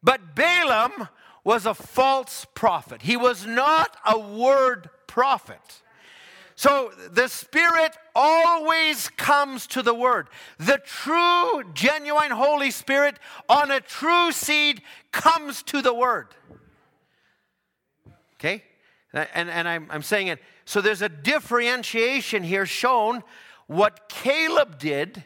[0.02, 1.08] But Balaam
[1.44, 3.02] was a false prophet.
[3.02, 5.82] He was not a word prophet.
[6.58, 10.26] So the Spirit always comes to the Word.
[10.58, 13.16] The true, genuine Holy Spirit
[13.48, 14.82] on a true seed
[15.12, 16.34] comes to the Word.
[18.34, 18.64] Okay?
[19.12, 20.40] And, and I'm, I'm saying it.
[20.64, 23.22] So there's a differentiation here shown.
[23.68, 25.22] What Caleb did,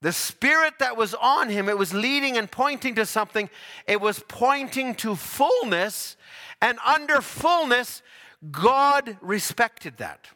[0.00, 3.48] the spirit that was on him, it was leading and pointing to something.
[3.86, 6.16] It was pointing to fullness.
[6.60, 8.02] And under fullness,
[8.50, 10.28] God respected that.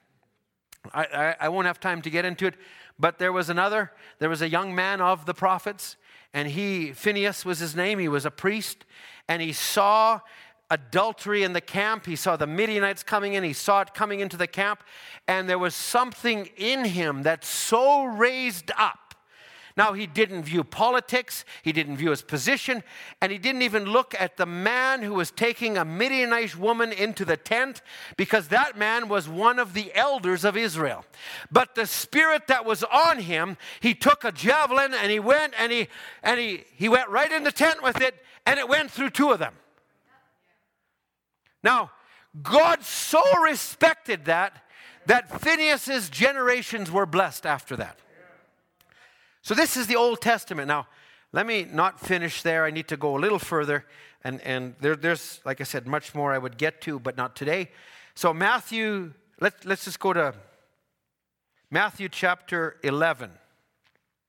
[0.95, 2.55] I, I, I, won't have time to get into it,
[2.99, 5.97] but there was another, there was a young man of the prophets,
[6.33, 8.87] and he, Phineas was his name, he was a priest,
[9.29, 10.21] and he saw
[10.71, 12.07] adultery in the camp.
[12.07, 14.83] He saw the Midianites coming in, he saw it coming into the camp,
[15.29, 19.10] and there was something in him that so raised up
[19.81, 22.83] now, he didn't view politics, he didn't view his position,
[23.23, 27.25] and he didn't even look at the man who was taking a Midianite woman into
[27.25, 27.81] the tent
[28.19, 31.07] because that man was one of the elders of Israel.
[31.51, 35.73] But the spirit that was on him, he took a javelin and he went and
[35.73, 35.89] he
[36.23, 39.31] and he, he went right in the tent with it, and it went through two
[39.31, 39.55] of them.
[41.63, 41.91] Now,
[42.43, 44.63] God so respected that
[45.07, 47.99] that Phineas's generations were blessed after that.
[49.43, 50.69] So this is the Old Testament.
[50.69, 50.87] Now,
[51.33, 52.65] let me not finish there.
[52.65, 53.87] I need to go a little further.
[54.23, 57.37] And, and there, there's, like I said, much more I would get to, but not
[57.37, 57.71] today.
[58.15, 60.35] So, Matthew, let, let's just go to
[61.71, 63.31] Matthew chapter 11.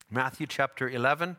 [0.10, 1.36] Matthew chapter 11.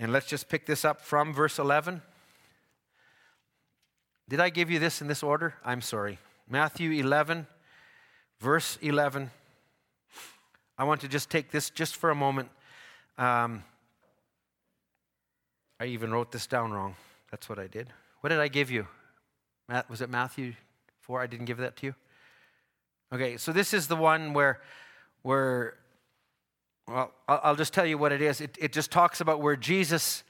[0.00, 2.02] And let's just pick this up from verse 11.
[4.28, 5.54] Did I give you this in this order?
[5.64, 6.18] I'm sorry.
[6.48, 7.46] Matthew 11,
[8.40, 9.30] verse 11.
[10.82, 12.48] I want to just take this just for a moment.
[13.16, 13.62] Um,
[15.78, 16.96] I even wrote this down wrong.
[17.30, 17.86] That's what I did.
[18.20, 18.88] What did I give you?
[19.68, 20.54] Matt, was it Matthew
[21.02, 21.20] 4?
[21.20, 21.94] I didn't give that to you?
[23.14, 24.60] Okay, so this is the one where,
[25.22, 25.74] where
[26.88, 28.40] well, I'll just tell you what it is.
[28.40, 30.24] It, it just talks about where Jesus,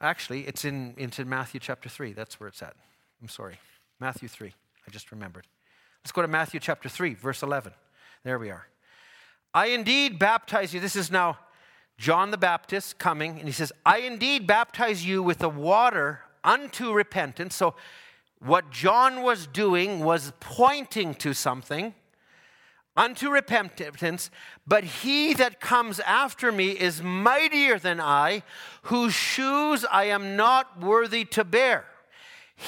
[0.00, 2.12] actually, it's in it's in Matthew chapter 3.
[2.12, 2.74] That's where it's at.
[3.22, 3.60] I'm sorry.
[4.00, 4.52] Matthew 3.
[4.84, 5.46] I just remembered.
[6.02, 7.72] Let's go to Matthew chapter 3, verse 11.
[8.24, 8.66] There we are.
[9.54, 10.80] I indeed baptize you.
[10.80, 11.38] This is now
[11.98, 16.92] John the Baptist coming, and he says, I indeed baptize you with the water unto
[16.92, 17.54] repentance.
[17.54, 17.74] So,
[18.40, 21.94] what John was doing was pointing to something
[22.96, 24.30] unto repentance,
[24.66, 28.42] but he that comes after me is mightier than I,
[28.82, 31.86] whose shoes I am not worthy to bear.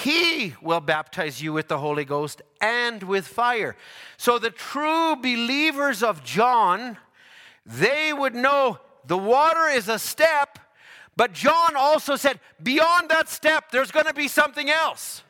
[0.02, 3.76] He will baptize you with the Holy Ghost and with fire.
[4.16, 6.98] So the true believers of John,
[7.64, 10.58] they would know the water is a step,
[11.16, 15.22] but John also said, beyond that step, there's going to be something else.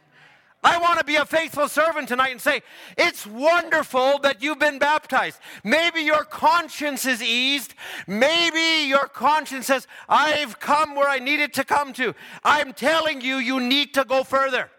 [0.65, 2.63] I want to be a faithful servant tonight and say,
[2.97, 5.39] it's wonderful that you've been baptized.
[5.63, 7.75] Maybe your conscience is eased.
[8.07, 12.15] Maybe your conscience says, I've come where I needed to come to.
[12.43, 14.71] I'm telling you, you need to go further.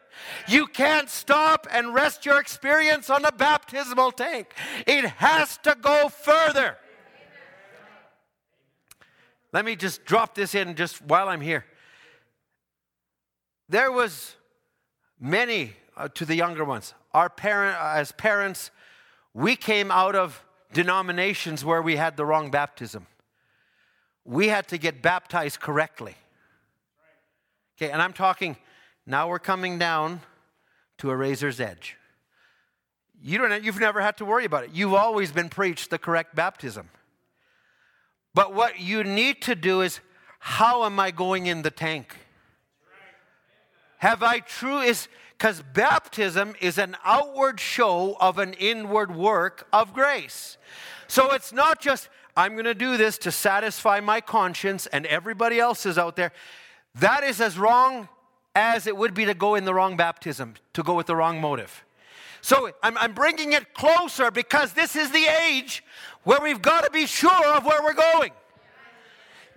[0.47, 4.53] You can't stop and rest your experience on a baptismal tank.
[4.87, 6.77] It has to go further.
[9.53, 11.63] Let me just drop this in just while I'm here.
[13.69, 14.35] There was
[15.19, 16.93] many uh, to the younger ones.
[17.13, 18.71] Our parent, uh, as parents,
[19.33, 20.43] we came out of
[20.73, 23.07] denominations where we had the wrong baptism.
[24.23, 26.15] We had to get baptized correctly.
[27.77, 28.57] Okay, and I'm talking
[29.05, 30.21] now we're coming down
[30.97, 31.97] to a razor's edge.
[33.21, 34.71] You don't, you've never had to worry about it.
[34.73, 36.89] You've always been preached the correct baptism.
[38.33, 39.99] But what you need to do is
[40.39, 42.15] how am I going in the tank?
[43.97, 49.93] Have I true is because baptism is an outward show of an inward work of
[49.93, 50.57] grace.
[51.07, 55.59] So it's not just I'm going to do this to satisfy my conscience and everybody
[55.59, 56.31] else is out there.
[56.95, 58.09] That is as wrong
[58.55, 61.39] as it would be to go in the wrong baptism, to go with the wrong
[61.39, 61.83] motive.
[62.41, 65.83] So I'm, I'm bringing it closer because this is the age
[66.23, 68.31] where we've got to be sure of where we're going.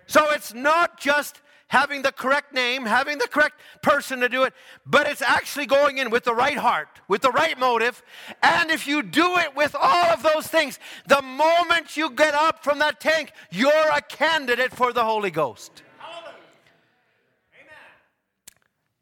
[0.06, 4.54] So it's not just having the correct name, having the correct person to do it,
[4.86, 8.02] but it's actually going in with the right heart, with the right motive.
[8.42, 12.64] And if you do it with all of those things, the moment you get up
[12.64, 15.82] from that tank, you're a candidate for the Holy Ghost.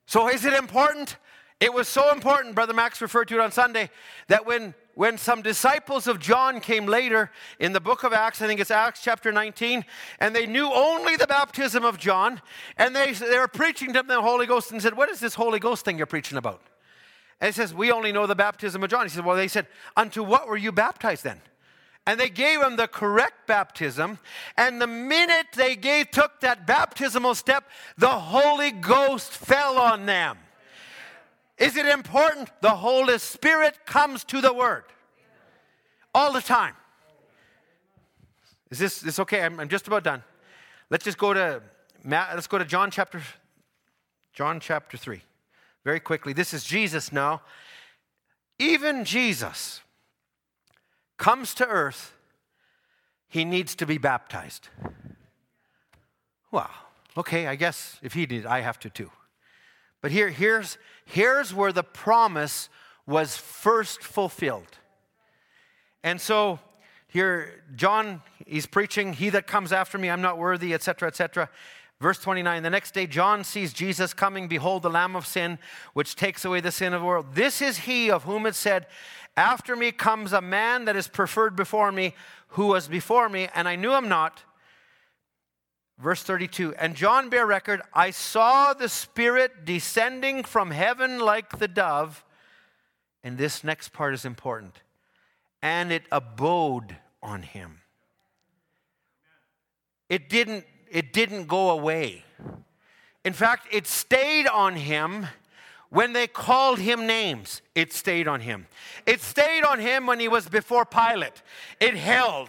[0.09, 1.17] So, is it important?
[1.59, 3.91] It was so important, Brother Max referred to it on Sunday,
[4.29, 7.31] that when when some disciples of John came later
[7.61, 9.85] in the book of Acts, I think it's Acts chapter 19,
[10.21, 12.41] and they knew only the baptism of John,
[12.79, 15.35] and they, they were preaching to them the Holy Ghost and said, What is this
[15.35, 16.63] Holy Ghost thing you're preaching about?
[17.43, 19.05] And he says, We only know the baptism of John.
[19.05, 19.67] He said, Well, they said,
[19.99, 21.43] Unto what were you baptized then?
[22.07, 24.19] And they gave him the correct baptism.
[24.57, 27.65] And the minute they gave, took that baptismal step,
[27.99, 30.39] the Holy Ghost fell on them.
[31.59, 32.51] Is it important?
[32.61, 34.85] The Holy Spirit comes to the Word
[36.15, 36.75] all the time.
[38.71, 39.43] Is this, this okay?
[39.43, 40.23] I'm, I'm just about done.
[40.91, 41.63] Let's just go to
[42.05, 43.23] let's go to John chapter
[44.33, 45.23] John chapter 3.
[45.85, 46.33] Very quickly.
[46.33, 47.43] This is Jesus now.
[48.59, 49.81] Even Jesus
[51.17, 52.15] comes to earth,
[53.29, 54.69] he needs to be baptized.
[56.51, 56.71] Well,
[57.17, 59.11] okay, I guess if he did, I have to too.
[60.03, 62.69] But here, here's, here's where the promise
[63.07, 64.79] was first fulfilled.
[66.05, 66.61] And so
[67.09, 71.49] here, John, he's preaching, He that comes after me, I'm not worthy, etc., etc.
[72.01, 74.49] Verse 29 The next day, John sees Jesus coming.
[74.49, 75.59] Behold, the Lamb of sin,
[75.95, 77.35] which takes away the sin of the world.
[77.35, 78.87] This is he of whom it said,
[79.37, 82.15] After me comes a man that is preferred before me,
[82.49, 84.43] who was before me, and I knew him not.
[85.99, 91.69] Verse 32 And John bare record, I saw the Spirit descending from heaven like the
[91.69, 92.25] dove.
[93.23, 94.83] And this next part is important.
[95.63, 97.81] And it abode on him.
[100.09, 102.25] it didn't, it didn't go away.
[103.25, 105.27] In fact, it stayed on him
[105.91, 107.61] when they called him names.
[107.77, 108.69] It stayed on him.
[109.05, 111.43] It stayed on him when he was before Pilate.
[111.79, 112.49] It held.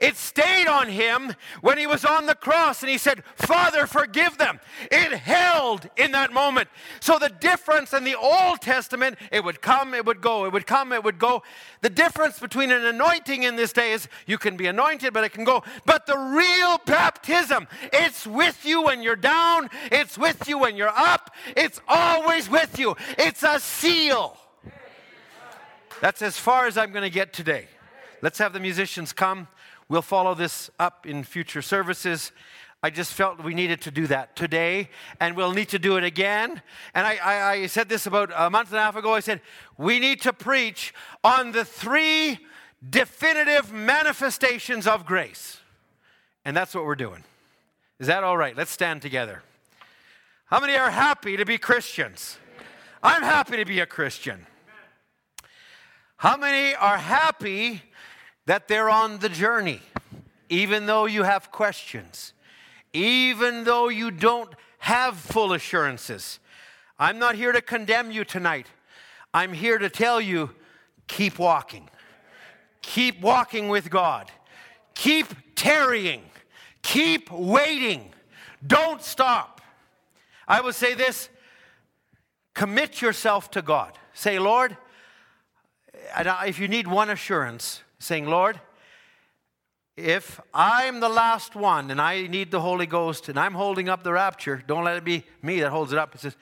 [0.00, 4.36] It stayed on him when he was on the cross and he said, Father, forgive
[4.36, 4.60] them.
[4.92, 6.68] It held in that moment.
[7.00, 10.66] So the difference in the Old Testament, it would come, it would go, it would
[10.66, 11.42] come, it would go.
[11.80, 15.32] The difference between an anointing in this day is you can be anointed, but it
[15.32, 15.62] can go.
[15.86, 20.88] But the real baptism, it's with you when you're down, it's with you when you're
[20.88, 22.94] up, it's always with you.
[23.16, 24.36] It's a seal.
[26.00, 27.68] That's as far as I'm going to get today.
[28.20, 29.48] Let's have the musicians come.
[29.88, 32.32] We'll follow this up in future services.
[32.82, 34.90] I just felt we needed to do that today,
[35.20, 36.60] and we'll need to do it again.
[36.94, 39.14] And I, I, I, said this about a month and a half ago.
[39.14, 39.40] I said,
[39.78, 40.92] we need to preach
[41.24, 42.38] on the three
[42.88, 45.58] definitive manifestations of grace.
[46.44, 47.24] And that's what we're doing.
[47.98, 48.54] Is that all right?
[48.54, 49.42] Let's stand together.
[50.46, 52.38] How many are happy to be Christians?
[53.02, 54.46] I'm happy to be a Christian.
[56.16, 57.82] How many are happy
[58.46, 59.80] that they're on the journey,
[60.48, 62.32] even though you have questions,
[62.92, 66.38] even though you don't have full assurances.
[66.98, 68.68] I'm not here to condemn you tonight.
[69.34, 70.50] I'm here to tell you
[71.08, 71.90] keep walking.
[72.82, 74.30] Keep walking with God.
[74.94, 75.26] Keep
[75.56, 76.22] tarrying.
[76.82, 78.12] Keep waiting.
[78.64, 79.60] Don't stop.
[80.48, 81.28] I will say this
[82.54, 83.98] commit yourself to God.
[84.14, 84.76] Say, Lord,
[86.46, 88.60] if you need one assurance, saying, Lord,
[89.96, 94.02] if I'm the last one and I need the Holy Ghost and I'm holding up
[94.02, 96.14] the rapture, don't let it be me that holds it up.
[96.14, 96.36] It says,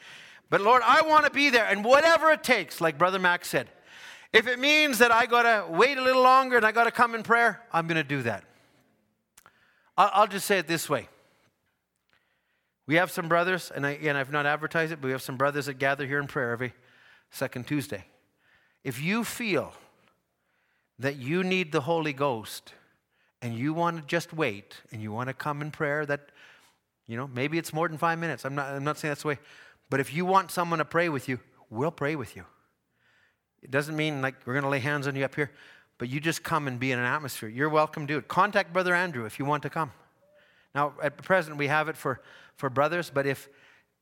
[0.51, 1.66] but Lord, I want to be there.
[1.66, 3.69] And whatever it takes, like Brother Max said,
[4.32, 6.91] if it means that I got to wait a little longer and I got to
[6.91, 8.43] come in prayer, I'm going to do that.
[9.97, 11.09] I'll just say it this way.
[12.86, 15.36] We have some brothers, and, I, and I've not advertised it, but we have some
[15.36, 16.74] brothers that gather here in prayer every
[17.31, 18.05] second Tuesday.
[18.85, 19.73] If you feel
[20.98, 22.74] that you need the Holy Ghost
[23.40, 26.28] and you want to just wait and you want to come in prayer, that,
[27.06, 28.44] you know, maybe it's more than five minutes.
[28.44, 29.39] I'm not, I'm not saying that's the way.
[29.90, 31.40] But if you want someone to pray with you,
[31.70, 32.44] we'll pray with you.
[33.62, 35.51] It doesn't mean like we're going to lay hands on you up here,
[35.97, 37.48] but you just come and be in an atmosphere.
[37.48, 38.28] You're welcome to it.
[38.28, 39.93] Contact Brother Andrew if you want to come.
[40.74, 42.20] Now, at present, we have it for,
[42.56, 43.48] for brothers, but if,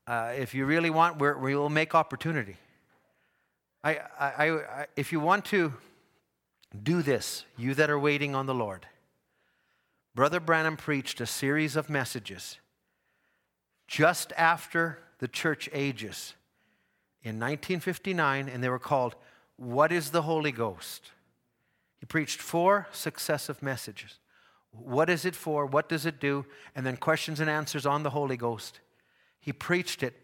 [0.06, 2.56] uh, if you really want, we will make opportunity.
[3.84, 5.72] I, I, I, if you want to
[6.82, 8.86] do this, you that are waiting on the Lord.
[10.14, 12.58] Brother Branham preached a series of messages
[13.88, 16.34] just after the church ages
[17.22, 19.16] in 1959, and they were called
[19.56, 21.12] What is the Holy Ghost?
[21.98, 24.18] He preached four successive messages.
[24.72, 25.66] What is it for?
[25.66, 26.46] What does it do?
[26.74, 28.80] And then questions and answers on the Holy Ghost.
[29.40, 30.22] He preached it.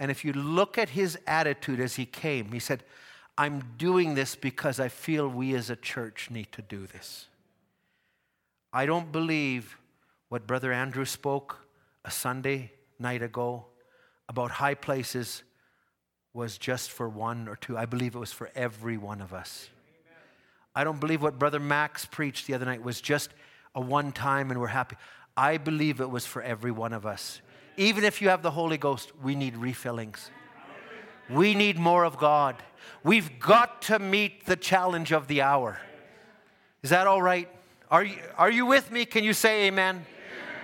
[0.00, 2.82] And if you look at his attitude as he came, he said,
[3.36, 7.26] I'm doing this because I feel we as a church need to do this.
[8.72, 9.76] I don't believe
[10.30, 11.58] what Brother Andrew spoke
[12.04, 13.66] a Sunday night ago
[14.28, 15.42] about high places
[16.32, 17.76] was just for one or two.
[17.76, 19.68] I believe it was for every one of us.
[20.74, 23.30] I don't believe what Brother Max preached the other night was just
[23.74, 24.96] a one time and we're happy.
[25.36, 27.42] I believe it was for every one of us.
[27.76, 30.30] Even if you have the Holy Ghost, we need refillings.
[31.28, 32.56] We need more of God.
[33.02, 35.80] We've got to meet the challenge of the hour.
[36.82, 37.48] Is that all right?
[37.90, 39.04] Are you, are you with me?
[39.04, 40.04] Can you say amen?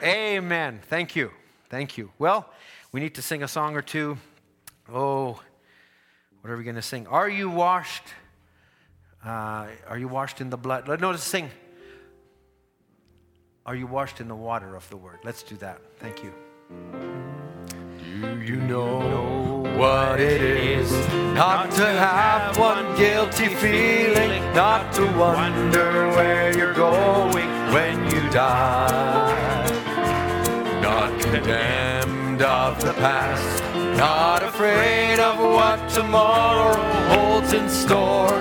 [0.02, 0.44] amen?
[0.44, 0.80] Amen.
[0.88, 1.30] Thank you.
[1.68, 2.10] Thank you.
[2.18, 2.48] Well,
[2.92, 4.18] we need to sing a song or two.
[4.92, 5.40] Oh,
[6.40, 7.06] what are we going to sing?
[7.08, 8.04] Are you washed?
[9.24, 10.86] Uh, are you washed in the blood?
[10.86, 11.50] Let notice sing.
[13.64, 15.18] Are you washed in the water of the word?
[15.24, 15.80] Let's do that.
[15.98, 16.32] Thank you.
[16.68, 20.90] Do you know what it is
[21.32, 29.64] not to have one guilty feeling, not to wonder where you're going when you die?
[30.82, 33.62] Not condemned of the past,
[33.96, 36.74] not afraid of what tomorrow
[37.14, 38.34] holds in store,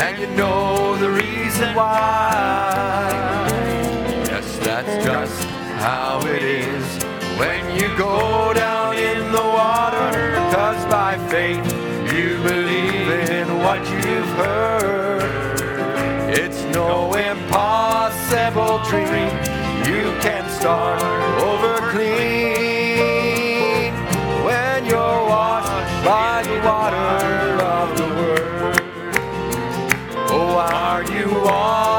[0.00, 3.10] and you know the reason why.
[4.24, 5.44] Yes, that's just
[5.78, 7.09] how it is
[7.40, 10.10] when you go down in the water,
[10.54, 11.64] cause by faith
[12.12, 13.08] you believe
[13.38, 15.22] in what you've heard.
[16.28, 19.32] It's no impossible dream.
[19.90, 21.00] You can start
[21.48, 23.94] over clean
[24.44, 27.10] when you're washed by the water
[27.76, 28.80] of the Word.
[30.28, 31.89] Oh, are you washed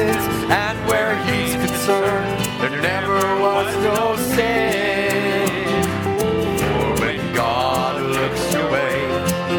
[0.00, 5.82] and where He's concerned, there never was no sin.
[6.58, 8.94] For when God looks away,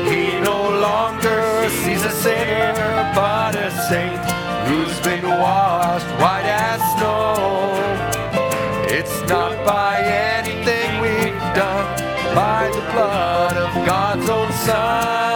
[0.09, 4.21] He no longer sees a sinner, but a saint
[4.67, 7.25] who's been washed white as snow.
[8.97, 11.87] It's not by anything we've done,
[12.35, 15.30] by the blood of God's own Son,